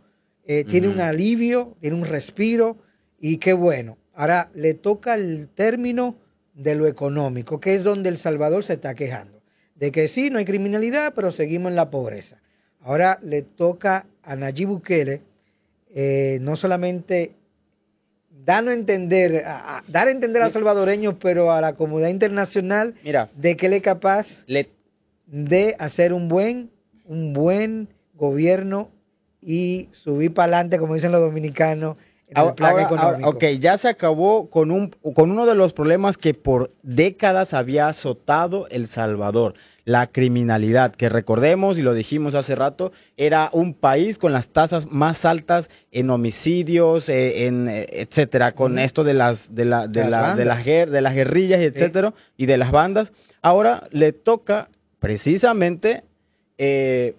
eh, 0.46 0.64
tiene 0.64 0.88
un 0.88 0.98
alivio, 0.98 1.76
tiene 1.78 1.94
un 1.94 2.06
respiro 2.06 2.78
y 3.20 3.36
qué 3.36 3.52
bueno. 3.52 3.98
Ahora 4.14 4.48
le 4.54 4.72
toca 4.72 5.14
el 5.14 5.48
término 5.54 6.16
de 6.54 6.74
lo 6.74 6.86
económico, 6.86 7.60
que 7.60 7.74
es 7.74 7.84
donde 7.84 8.08
El 8.08 8.16
Salvador 8.16 8.64
se 8.64 8.72
está 8.72 8.94
quejando. 8.94 9.42
De 9.74 9.92
que 9.92 10.08
sí, 10.08 10.30
no 10.30 10.38
hay 10.38 10.46
criminalidad, 10.46 11.12
pero 11.14 11.30
seguimos 11.30 11.68
en 11.68 11.76
la 11.76 11.90
pobreza. 11.90 12.38
Ahora 12.80 13.18
le 13.22 13.42
toca 13.42 14.06
a 14.22 14.34
Nayib 14.34 14.68
Bukele 14.68 15.20
eh, 15.94 16.38
no 16.40 16.56
solamente 16.56 17.32
a 18.46 18.58
entender, 18.60 19.44
a- 19.44 19.76
a- 19.78 19.84
dar 19.86 20.08
a 20.08 20.10
entender 20.12 20.40
a 20.40 20.46
los 20.46 20.54
salvadoreños, 20.54 21.16
pero 21.20 21.52
a 21.52 21.60
la 21.60 21.74
comunidad 21.74 22.08
internacional 22.08 22.94
Mira, 23.04 23.28
de 23.36 23.54
que 23.54 23.66
él 23.66 23.74
es 23.74 23.82
capaz 23.82 24.26
le, 24.46 24.70
de 25.26 25.76
hacer 25.78 26.14
un 26.14 26.28
buen, 26.28 26.70
un 27.08 27.32
buen 27.32 27.88
gobierno 28.14 28.90
y 29.42 29.88
subir 30.04 30.32
para 30.34 30.44
adelante, 30.58 30.78
como 30.78 30.94
dicen 30.94 31.10
los 31.12 31.20
dominicanos, 31.20 31.96
en 32.28 32.46
el 32.46 32.54
plan 32.54 32.70
ahora- 32.72 32.82
económico. 32.84 33.26
ahora, 33.26 33.28
ok, 33.28 33.44
ya 33.60 33.78
se 33.78 33.88
acabó 33.88 34.50
con, 34.50 34.70
un, 34.70 34.90
con 35.14 35.30
uno 35.30 35.46
de 35.46 35.54
los 35.54 35.72
problemas 35.72 36.16
que 36.18 36.34
por 36.34 36.70
décadas 36.82 37.54
había 37.54 37.88
azotado 37.88 38.66
El 38.68 38.88
Salvador, 38.88 39.54
la 39.86 40.08
criminalidad, 40.08 40.94
que 40.94 41.08
recordemos, 41.08 41.78
y 41.78 41.82
lo 41.82 41.94
dijimos 41.94 42.34
hace 42.34 42.54
rato, 42.54 42.92
era 43.16 43.48
un 43.52 43.72
país 43.72 44.18
con 44.18 44.34
las 44.34 44.46
tasas 44.48 44.84
más 44.90 45.24
altas 45.24 45.66
en 45.90 46.10
homicidios, 46.10 47.08
eh, 47.08 47.46
en 47.46 47.68
eh, 47.70 47.86
etcétera, 47.92 48.52
con 48.52 48.78
esto 48.78 49.02
de 49.04 49.14
las 49.14 49.38
de 49.48 49.64
la 49.64 49.86
de, 49.86 50.04
la- 50.10 50.36
de 50.36 50.44
las 50.44 50.66
de 50.66 51.00
las 51.00 51.14
guerrillas, 51.14 51.60
etcétera, 51.60 52.12
y 52.36 52.44
de 52.44 52.58
las 52.58 52.70
bandas. 52.70 53.10
Ahora 53.40 53.84
le 53.92 54.12
toca 54.12 54.68
precisamente 55.00 56.02
eh, 56.58 57.14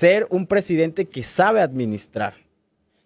ser 0.00 0.26
un 0.30 0.46
presidente 0.46 1.06
que 1.06 1.24
sabe 1.36 1.60
administrar 1.60 2.34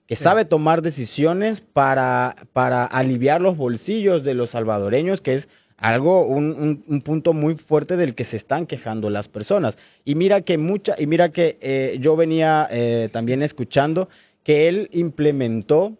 que 0.06 0.16
Sí. 0.16 0.24
sabe 0.24 0.46
tomar 0.46 0.80
decisiones 0.80 1.60
para, 1.74 2.34
para 2.54 2.86
aliviar 2.86 3.42
los 3.42 3.58
bolsillos 3.58 4.24
de 4.24 4.32
los 4.32 4.48
salvadoreños, 4.52 5.20
que 5.20 5.34
es 5.34 5.48
algo, 5.76 6.24
un, 6.26 6.44
un- 6.58 6.84
un 6.88 7.02
punto 7.02 7.34
muy 7.34 7.56
fuerte 7.56 7.94
del 7.98 8.14
que 8.14 8.24
se 8.24 8.38
están 8.38 8.64
quejando 8.66 9.10
las 9.10 9.28
personas. 9.28 9.76
Y 10.06 10.14
mira 10.14 10.40
que 10.40 10.56
mucha, 10.56 10.94
y 10.98 11.06
mira 11.06 11.28
que 11.28 11.58
eh, 11.60 11.98
yo 12.00 12.16
venía 12.16 12.66
eh, 12.70 13.10
también 13.12 13.42
escuchando 13.42 14.08
que 14.44 14.66
él 14.70 14.88
implementó 14.92 15.92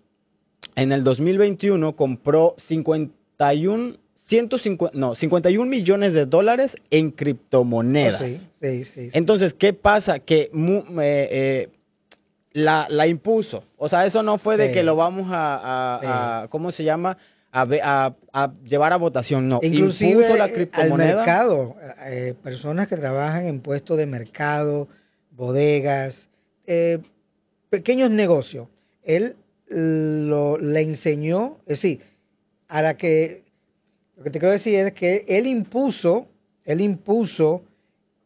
en 0.74 0.90
el 0.92 1.04
2021 1.04 1.94
compró 1.94 2.54
51 2.66 3.96
150, 4.28 4.96
no, 4.98 5.14
51 5.14 5.68
millones 5.70 6.12
de 6.12 6.26
dólares 6.26 6.70
en 6.90 7.10
criptomonedas. 7.10 8.20
Oh, 8.20 8.24
sí, 8.26 8.40
sí, 8.60 8.84
sí, 8.84 8.90
sí. 9.06 9.10
Entonces, 9.14 9.54
¿qué 9.54 9.72
pasa? 9.72 10.18
Que 10.20 10.50
mu- 10.52 10.84
eh, 11.00 11.28
eh, 11.30 11.68
la, 12.52 12.86
la 12.90 13.06
impuso. 13.06 13.64
O 13.76 13.88
sea, 13.88 14.04
eso 14.06 14.22
no 14.22 14.38
fue 14.38 14.56
de 14.56 14.72
que 14.72 14.82
lo 14.82 14.96
vamos 14.96 15.28
a, 15.30 15.56
a- 15.56 16.42
a- 16.42 16.48
¿cómo 16.48 16.72
se 16.72 16.84
llama? 16.84 17.16
A, 17.50 17.64
ve- 17.64 17.80
a- 17.82 18.14
a 18.32 18.52
llevar 18.64 18.92
a 18.92 18.96
votación. 18.96 19.48
No, 19.48 19.60
Inclusive 19.62 20.10
impuso 20.10 20.36
la 20.36 20.44
eh, 20.44 20.48
al 20.48 20.52
criptomoneda. 20.52 21.16
mercado, 21.16 21.76
eh, 22.06 22.34
personas 22.42 22.88
que 22.88 22.96
trabajan 22.96 23.46
en 23.46 23.60
puestos 23.60 23.96
de 23.96 24.06
mercado, 24.06 24.88
bodegas, 25.30 26.14
eh, 26.66 26.98
pequeños 27.70 28.10
negocios. 28.10 28.68
Él 29.04 29.36
lo, 29.70 30.58
le 30.58 30.80
enseñó, 30.82 31.58
es 31.66 31.80
decir, 31.80 32.00
a 32.68 32.82
la 32.82 32.96
que, 32.98 33.42
lo 34.18 34.24
que 34.24 34.30
te 34.30 34.38
quiero 34.38 34.52
decir 34.52 34.74
es 34.74 34.92
que 34.94 35.24
él 35.28 35.46
impuso, 35.46 36.26
él 36.64 36.80
impuso 36.80 37.62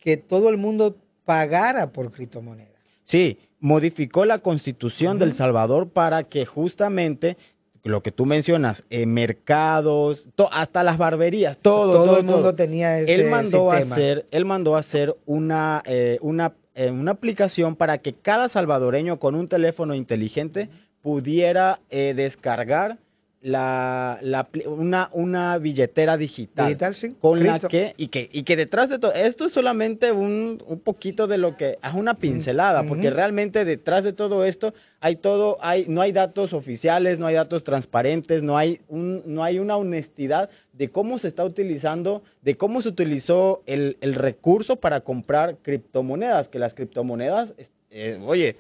que 0.01 0.17
todo 0.17 0.49
el 0.49 0.57
mundo 0.57 0.97
pagara 1.25 1.93
por 1.93 2.11
criptomonedas. 2.11 2.73
Sí, 3.05 3.39
modificó 3.61 4.25
la 4.25 4.39
constitución 4.39 5.19
del 5.19 5.37
Salvador 5.37 5.91
para 5.91 6.25
que 6.25 6.47
justamente 6.47 7.37
lo 7.85 8.03
que 8.03 8.11
tú 8.13 8.27
mencionas, 8.27 8.83
eh, 8.91 9.07
mercados, 9.07 10.27
to- 10.37 10.49
hasta 10.53 10.83
las 10.83 10.99
barberías, 10.99 11.59
todo, 11.59 11.93
Todo 11.95 12.05
todo, 12.07 12.17
el 12.19 12.25
mundo 12.25 12.41
todo. 12.43 12.55
tenía 12.55 12.99
ese 13.01 13.13
él 13.15 13.29
mandó 13.31 13.71
sistema. 13.71 13.95
a 13.95 13.99
hacer, 13.99 14.27
él 14.31 14.45
mandó 14.45 14.77
a 14.77 14.81
hacer 14.81 15.15
una, 15.27 15.83
eh, 15.85 16.19
una, 16.23 16.53
eh, 16.75 16.91
una 16.91 17.11
aplicación 17.13 17.77
para 17.77 17.99
que 17.99 18.15
cada 18.15 18.49
salvadoreño 18.49 19.19
con 19.19 19.35
un 19.35 19.49
teléfono 19.49 19.95
inteligente 19.95 20.69
pudiera 21.03 21.81
eh, 21.91 22.15
descargar 22.17 22.99
la, 23.43 24.19
la 24.23 24.49
una, 24.67 25.11
una 25.13 25.59
billetera 25.59 26.17
digital, 26.17 26.69
Digital, 26.69 26.95
sí, 26.95 27.17
con 27.21 27.45
la 27.45 27.59
que 27.59 27.93
y 27.97 28.07
que 28.07 28.31
y 28.33 28.45
que 28.45 28.57
detrás 28.57 28.89
de 28.89 29.01
todo 29.01 29.13
esto 29.13 29.47
es 29.47 29.53
solamente 29.53 30.13
un, 30.13 30.63
un 30.65 30.79
poquito 30.79 31.27
de 31.27 31.39
lo 31.39 31.57
que 31.57 31.79
es 31.83 31.95
una 31.95 32.15
pincelada 32.15 32.85
porque 32.85 33.11
realmente 33.11 33.65
detrás 33.65 34.05
de 34.05 34.13
todo 34.13 34.45
esto 34.45 34.75
hay 35.01 35.17
todo 35.17 35.59
hay 35.61 35.87
no 35.89 36.01
hay 36.03 36.13
datos 36.13 36.53
oficiales 36.53 37.19
no 37.19 37.27
hay 37.27 37.35
datos 37.35 37.65
transparentes 37.65 38.45
no 38.45 38.57
hay 38.57 38.81
un 38.89 39.23
no 39.27 39.43
hay 39.43 39.59
una 39.59 39.77
honestidad 39.77 40.49
de 40.73 40.91
cómo 40.91 41.19
se 41.19 41.27
está 41.27 41.45
utilizando 41.45 42.23
de 42.43 42.57
cómo 42.57 42.81
se 42.81 42.91
utilizó 42.91 43.63
el, 43.67 43.97
el 44.01 44.15
recurso 44.15 44.77
para 44.77 45.01
comprar 45.01 45.57
criptomonedas 45.63 46.47
que 46.47 46.61
las 46.61 46.75
criptomonedas 46.75 47.51
eh, 47.91 48.21
oye 48.25 48.57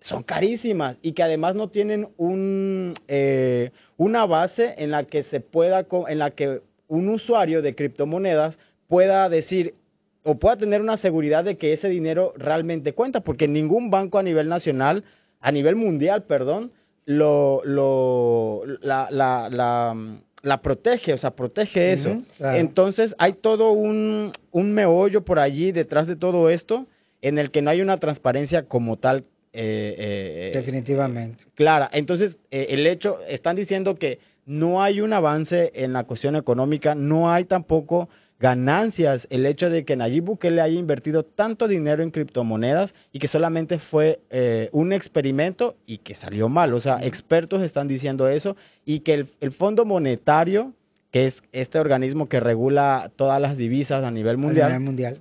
son 0.00 0.22
carísimas 0.22 0.96
y 1.02 1.12
que 1.12 1.22
además 1.22 1.54
no 1.54 1.68
tienen 1.68 2.08
un 2.16 2.94
eh, 3.08 3.70
una 3.96 4.26
base 4.26 4.74
en 4.78 4.90
la 4.90 5.04
que 5.04 5.24
se 5.24 5.40
pueda 5.40 5.86
en 6.08 6.18
la 6.18 6.30
que 6.30 6.60
un 6.86 7.08
usuario 7.08 7.62
de 7.62 7.74
criptomonedas 7.74 8.58
pueda 8.86 9.28
decir 9.28 9.74
o 10.22 10.36
pueda 10.36 10.56
tener 10.56 10.80
una 10.80 10.98
seguridad 10.98 11.44
de 11.44 11.56
que 11.56 11.72
ese 11.72 11.88
dinero 11.88 12.32
realmente 12.36 12.92
cuenta 12.92 13.20
porque 13.20 13.48
ningún 13.48 13.90
banco 13.90 14.18
a 14.18 14.22
nivel 14.22 14.48
nacional 14.48 15.04
a 15.40 15.50
nivel 15.50 15.74
mundial 15.76 16.24
perdón 16.24 16.72
lo 17.04 17.62
lo 17.64 18.62
la 18.80 19.08
la, 19.10 19.48
la, 19.50 19.96
la 20.42 20.62
protege 20.62 21.12
o 21.12 21.18
sea 21.18 21.32
protege 21.32 21.92
eso 21.92 22.22
claro. 22.36 22.58
entonces 22.58 23.14
hay 23.18 23.32
todo 23.32 23.72
un 23.72 24.32
un 24.52 24.72
meollo 24.72 25.24
por 25.24 25.40
allí 25.40 25.72
detrás 25.72 26.06
de 26.06 26.16
todo 26.16 26.50
esto 26.50 26.86
en 27.20 27.38
el 27.38 27.50
que 27.50 27.62
no 27.62 27.70
hay 27.70 27.80
una 27.80 27.98
transparencia 27.98 28.62
como 28.62 28.96
tal 28.96 29.24
eh, 29.52 30.50
eh, 30.52 30.52
Definitivamente. 30.54 31.44
clara. 31.54 31.88
Entonces, 31.92 32.36
eh, 32.50 32.66
el 32.70 32.86
hecho, 32.86 33.18
están 33.28 33.56
diciendo 33.56 33.96
que 33.96 34.18
no 34.46 34.82
hay 34.82 35.00
un 35.00 35.12
avance 35.12 35.70
en 35.74 35.92
la 35.92 36.04
cuestión 36.04 36.36
económica, 36.36 36.94
no 36.94 37.30
hay 37.30 37.44
tampoco 37.44 38.08
ganancias 38.40 39.26
el 39.30 39.44
hecho 39.46 39.68
de 39.68 39.84
que 39.84 39.96
Nayib 39.96 40.24
Bukele 40.24 40.60
haya 40.60 40.78
invertido 40.78 41.24
tanto 41.24 41.66
dinero 41.66 42.02
en 42.04 42.10
criptomonedas 42.12 42.94
y 43.12 43.18
que 43.18 43.26
solamente 43.28 43.78
fue 43.78 44.20
eh, 44.30 44.68
un 44.72 44.92
experimento 44.92 45.74
y 45.86 45.98
que 45.98 46.14
salió 46.14 46.48
mal. 46.48 46.72
O 46.72 46.80
sea, 46.80 46.98
expertos 47.02 47.62
están 47.62 47.88
diciendo 47.88 48.28
eso 48.28 48.56
y 48.86 49.00
que 49.00 49.14
el, 49.14 49.26
el 49.40 49.50
Fondo 49.52 49.84
Monetario, 49.84 50.72
que 51.10 51.26
es 51.26 51.42
este 51.52 51.78
organismo 51.80 52.28
que 52.28 52.38
regula 52.38 53.10
todas 53.16 53.40
las 53.42 53.56
divisas 53.56 54.04
a 54.04 54.10
nivel 54.10 54.36
mundial, 54.38 54.66
A 54.66 54.68
nivel 54.70 54.84
mundial. 54.84 55.18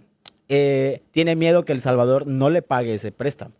eh, 0.48 1.02
tiene 1.12 1.36
miedo 1.36 1.66
que 1.66 1.74
El 1.74 1.82
Salvador 1.82 2.28
no 2.28 2.50
le 2.52 2.62
pague 2.62 2.94
ese 2.94 3.12
préstamo. 3.12 3.52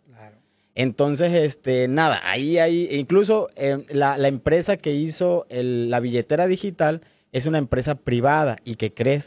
Entonces, 0.80 1.32
este, 1.32 1.88
nada, 1.88 2.20
ahí 2.22 2.56
hay, 2.58 2.86
incluso 2.92 3.48
eh, 3.56 3.84
la, 3.88 4.16
la 4.16 4.28
empresa 4.28 4.76
que 4.76 4.92
hizo 4.92 5.44
el- 5.48 5.90
la 5.90 5.98
billetera 5.98 6.46
digital 6.46 7.00
es 7.32 7.46
una 7.46 7.58
empresa 7.58 7.96
privada. 7.96 8.58
Y 8.64 8.76
que 8.76 8.94
crees, 8.94 9.24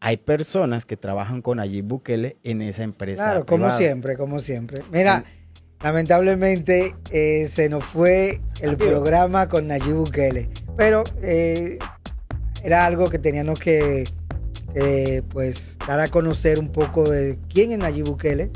hay 0.00 0.16
personas 0.16 0.84
que 0.84 0.96
trabajan 0.96 1.40
con 1.40 1.58
Nayib 1.58 1.84
Bukele 1.84 2.36
en 2.42 2.62
esa 2.62 2.82
empresa. 2.82 3.22
Claro, 3.22 3.46
como 3.46 3.78
siempre, 3.78 4.16
como 4.16 4.40
siempre. 4.40 4.80
Mira, 4.90 5.24
lamentablemente 5.84 6.96
eh, 7.12 7.50
se 7.54 7.68
nos 7.68 7.84
fue 7.86 8.40
el 8.60 8.76
programa 8.76 9.48
con 9.48 9.68
Nayib 9.68 9.94
Bukele, 9.98 10.48
pero 10.76 11.04
eh, 11.22 11.78
era 12.64 12.84
algo 12.84 13.04
que 13.04 13.20
teníamos 13.20 13.60
que 13.60 14.02
eh, 14.74 15.22
pues 15.30 15.62
dar 15.86 16.00
a 16.00 16.08
conocer 16.08 16.58
un 16.58 16.72
poco 16.72 17.08
de 17.08 17.38
quién 17.54 17.70
es 17.70 17.78
Nayib 17.78 18.06
Bukele 18.06 18.50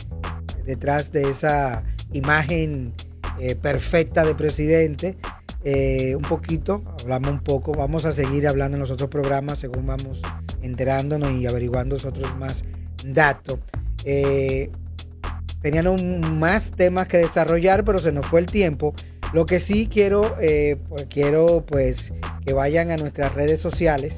detrás 0.67 1.11
de 1.13 1.23
esa 1.23 1.85
imagen 2.13 2.93
eh, 3.39 3.55
perfecta 3.57 4.23
de 4.23 4.35
presidente. 4.35 5.17
Eh, 5.65 6.17
un 6.17 6.23
poquito, 6.23 6.83
hablamos 7.03 7.31
un 7.31 7.41
poco, 7.41 7.73
vamos 7.73 8.05
a 8.05 8.13
seguir 8.13 8.49
hablando 8.49 8.77
en 8.77 8.81
los 8.81 8.91
otros 8.91 9.09
programas 9.09 9.61
según 9.61 9.87
vamos 9.87 10.21
enterándonos 10.61 11.31
y 11.33 11.47
averiguando 11.47 11.97
otros 11.97 12.37
más 12.37 12.57
datos. 13.07 13.61
Eh, 14.05 14.71
tenían 15.61 15.87
más 16.39 16.69
temas 16.77 17.07
que 17.07 17.19
desarrollar, 17.19 17.85
pero 17.85 17.99
se 17.99 18.11
nos 18.11 18.27
fue 18.27 18.41
el 18.41 18.47
tiempo. 18.47 18.93
Lo 19.33 19.47
que 19.47 19.61
sí 19.61 19.89
quiero, 19.91 20.37
eh, 20.41 20.77
pues, 20.89 21.05
quiero 21.05 21.65
pues 21.65 22.13
que 22.45 22.53
vayan 22.53 22.91
a 22.91 22.97
nuestras 22.97 23.33
redes 23.35 23.61
sociales 23.61 24.15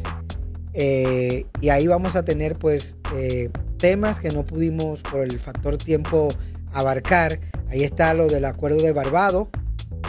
y 0.76 1.68
ahí 1.68 1.86
vamos 1.86 2.16
a 2.16 2.24
tener 2.24 2.56
pues 2.56 2.96
temas 3.78 4.18
que 4.18 4.28
no 4.30 4.44
pudimos 4.44 5.00
por 5.02 5.20
el 5.20 5.38
factor 5.38 5.76
tiempo 5.76 6.28
abarcar. 6.72 7.38
Ahí 7.68 7.80
está 7.80 8.14
lo 8.14 8.26
del 8.26 8.44
acuerdo 8.44 8.78
de 8.78 8.92
Barbados, 8.92 9.48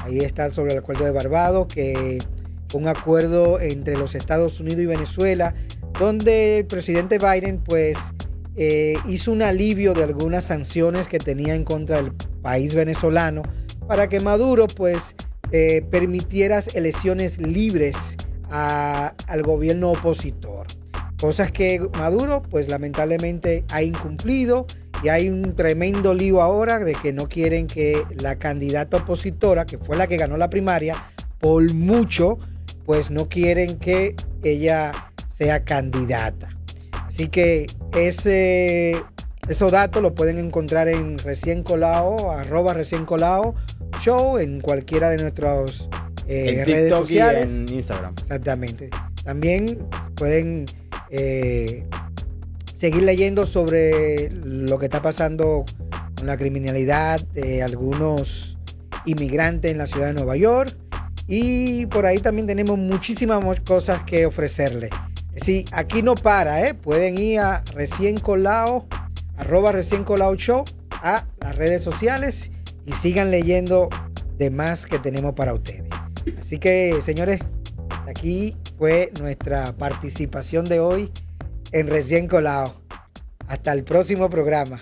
ahí 0.04 0.18
está 0.18 0.52
sobre 0.54 0.74
el 0.74 0.80
acuerdo 0.80 1.06
de 1.06 1.12
Barbados, 1.12 1.68
que 1.74 2.20
fue 2.70 2.82
un 2.82 2.88
acuerdo 2.88 3.60
entre 3.60 3.98
los 3.98 4.14
Estados 4.16 4.60
Unidos 4.60 4.82
y 4.82 4.86
Venezuela, 4.86 5.54
donde 6.00 6.60
el 6.60 6.66
presidente 6.66 7.18
Biden 7.18 7.62
pues 7.64 7.98
eh, 8.58 8.94
hizo 9.08 9.32
un 9.32 9.42
alivio 9.42 9.94
de 9.94 10.04
algunas 10.04 10.46
sanciones 10.46 11.08
que 11.08 11.18
tenía 11.18 11.56
en 11.56 11.64
contra 11.64 12.02
del 12.02 12.12
país 12.42 12.74
venezolano 12.74 13.42
para 13.88 14.08
que 14.08 14.20
Maduro 14.20 14.68
pues 14.68 14.98
eh, 15.52 15.84
permitiera 15.92 16.64
elecciones 16.74 17.38
libres 17.38 17.96
al 18.50 19.44
gobierno 19.44 19.92
opositor. 19.92 20.68
Cosas 21.20 21.52
que 21.52 21.82
Maduro 21.98 22.42
pues 22.42 22.70
lamentablemente 22.70 23.66
ha 23.72 23.82
incumplido 23.82 24.66
y 25.04 25.10
hay 25.10 25.30
un 25.30 25.56
tremendo 25.56 26.14
lío 26.14 26.42
ahora 26.42 26.80
de 26.80 26.94
que 26.94 27.14
no 27.14 27.28
quieren 27.28 27.68
que 27.68 28.04
la 28.22 28.38
candidata 28.38 28.98
opositora, 28.98 29.66
que 29.66 29.78
fue 29.78 29.98
la 29.98 30.08
que 30.08 30.18
ganó 30.18 30.38
la 30.38 30.50
primaria, 30.50 30.96
por 31.40 31.74
mucho, 31.74 32.38
pues 32.86 33.10
no 33.10 33.28
quieren 33.28 33.78
que 33.80 34.16
ella 34.44 34.92
sea 35.38 35.64
candidata. 35.64 36.50
Así 37.08 37.28
que 37.30 37.66
ese, 37.96 38.92
esos 39.48 39.72
datos 39.72 40.02
los 40.02 40.14
pueden 40.14 40.38
encontrar 40.38 40.88
en 40.88 41.18
recién 41.18 41.64
colado, 41.64 42.32
arroba 42.32 42.74
recién 42.74 43.06
colado 43.06 43.56
show, 44.04 44.38
en 44.38 44.62
cualquiera 44.62 45.10
de 45.10 45.18
nuestras 45.18 45.72
eh, 46.28 46.50
En 46.50 46.68
redes 46.68 46.92
TikTok 46.92 47.06
y 47.06 47.14
sociales. 47.14 47.44
en 47.46 47.76
Instagram. 47.76 48.14
Exactamente. 48.24 48.90
También 49.24 49.66
pueden 50.16 50.66
eh, 51.10 51.86
seguir 52.86 53.02
leyendo 53.02 53.48
sobre 53.48 54.30
lo 54.30 54.78
que 54.78 54.86
está 54.86 55.02
pasando 55.02 55.66
con 56.16 56.28
la 56.28 56.38
criminalidad 56.38 57.20
de 57.34 57.64
algunos 57.64 58.56
inmigrantes 59.06 59.72
en 59.72 59.80
la 59.80 59.88
ciudad 59.88 60.10
de 60.10 60.14
Nueva 60.14 60.38
York. 60.38 60.78
Y 61.28 61.88
por 61.88 62.06
ahí 62.06 62.18
también 62.18 62.46
tenemos 62.46 62.78
muchísimas 62.78 63.44
cosas 63.62 64.04
que 64.04 64.28
ofrecerles. 64.28 64.92
Sí, 65.44 65.66
aquí 65.72 66.04
no 66.04 66.14
para, 66.14 66.64
¿eh? 66.64 66.76
Pueden 66.76 67.20
ir 67.20 67.40
a 67.40 67.64
recién 67.74 68.18
colado, 68.18 68.86
arroba 69.36 69.72
recién 69.72 70.04
colado 70.04 70.36
show, 70.36 70.64
a 71.02 71.26
las 71.42 71.56
redes 71.56 71.84
sociales 71.84 72.36
y 72.86 72.92
sigan 73.02 73.32
leyendo 73.32 73.90
de 74.38 74.52
más 74.52 74.86
que 74.86 75.00
tenemos 75.00 75.34
para 75.34 75.56
ustedes. 75.56 75.86
Así 76.40 76.60
que, 76.60 77.02
señores, 77.04 77.42
aquí 78.08 78.56
fue 78.78 79.10
nuestra 79.20 79.64
participación 79.74 80.66
de 80.66 80.80
hoy 80.80 81.10
en 81.72 81.88
Recién 81.88 82.28
Colado. 82.28 82.82
Hasta 83.48 83.74
el 83.74 83.84
próximo 83.84 84.30
programa. 84.30 84.82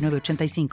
906985. 0.00 0.68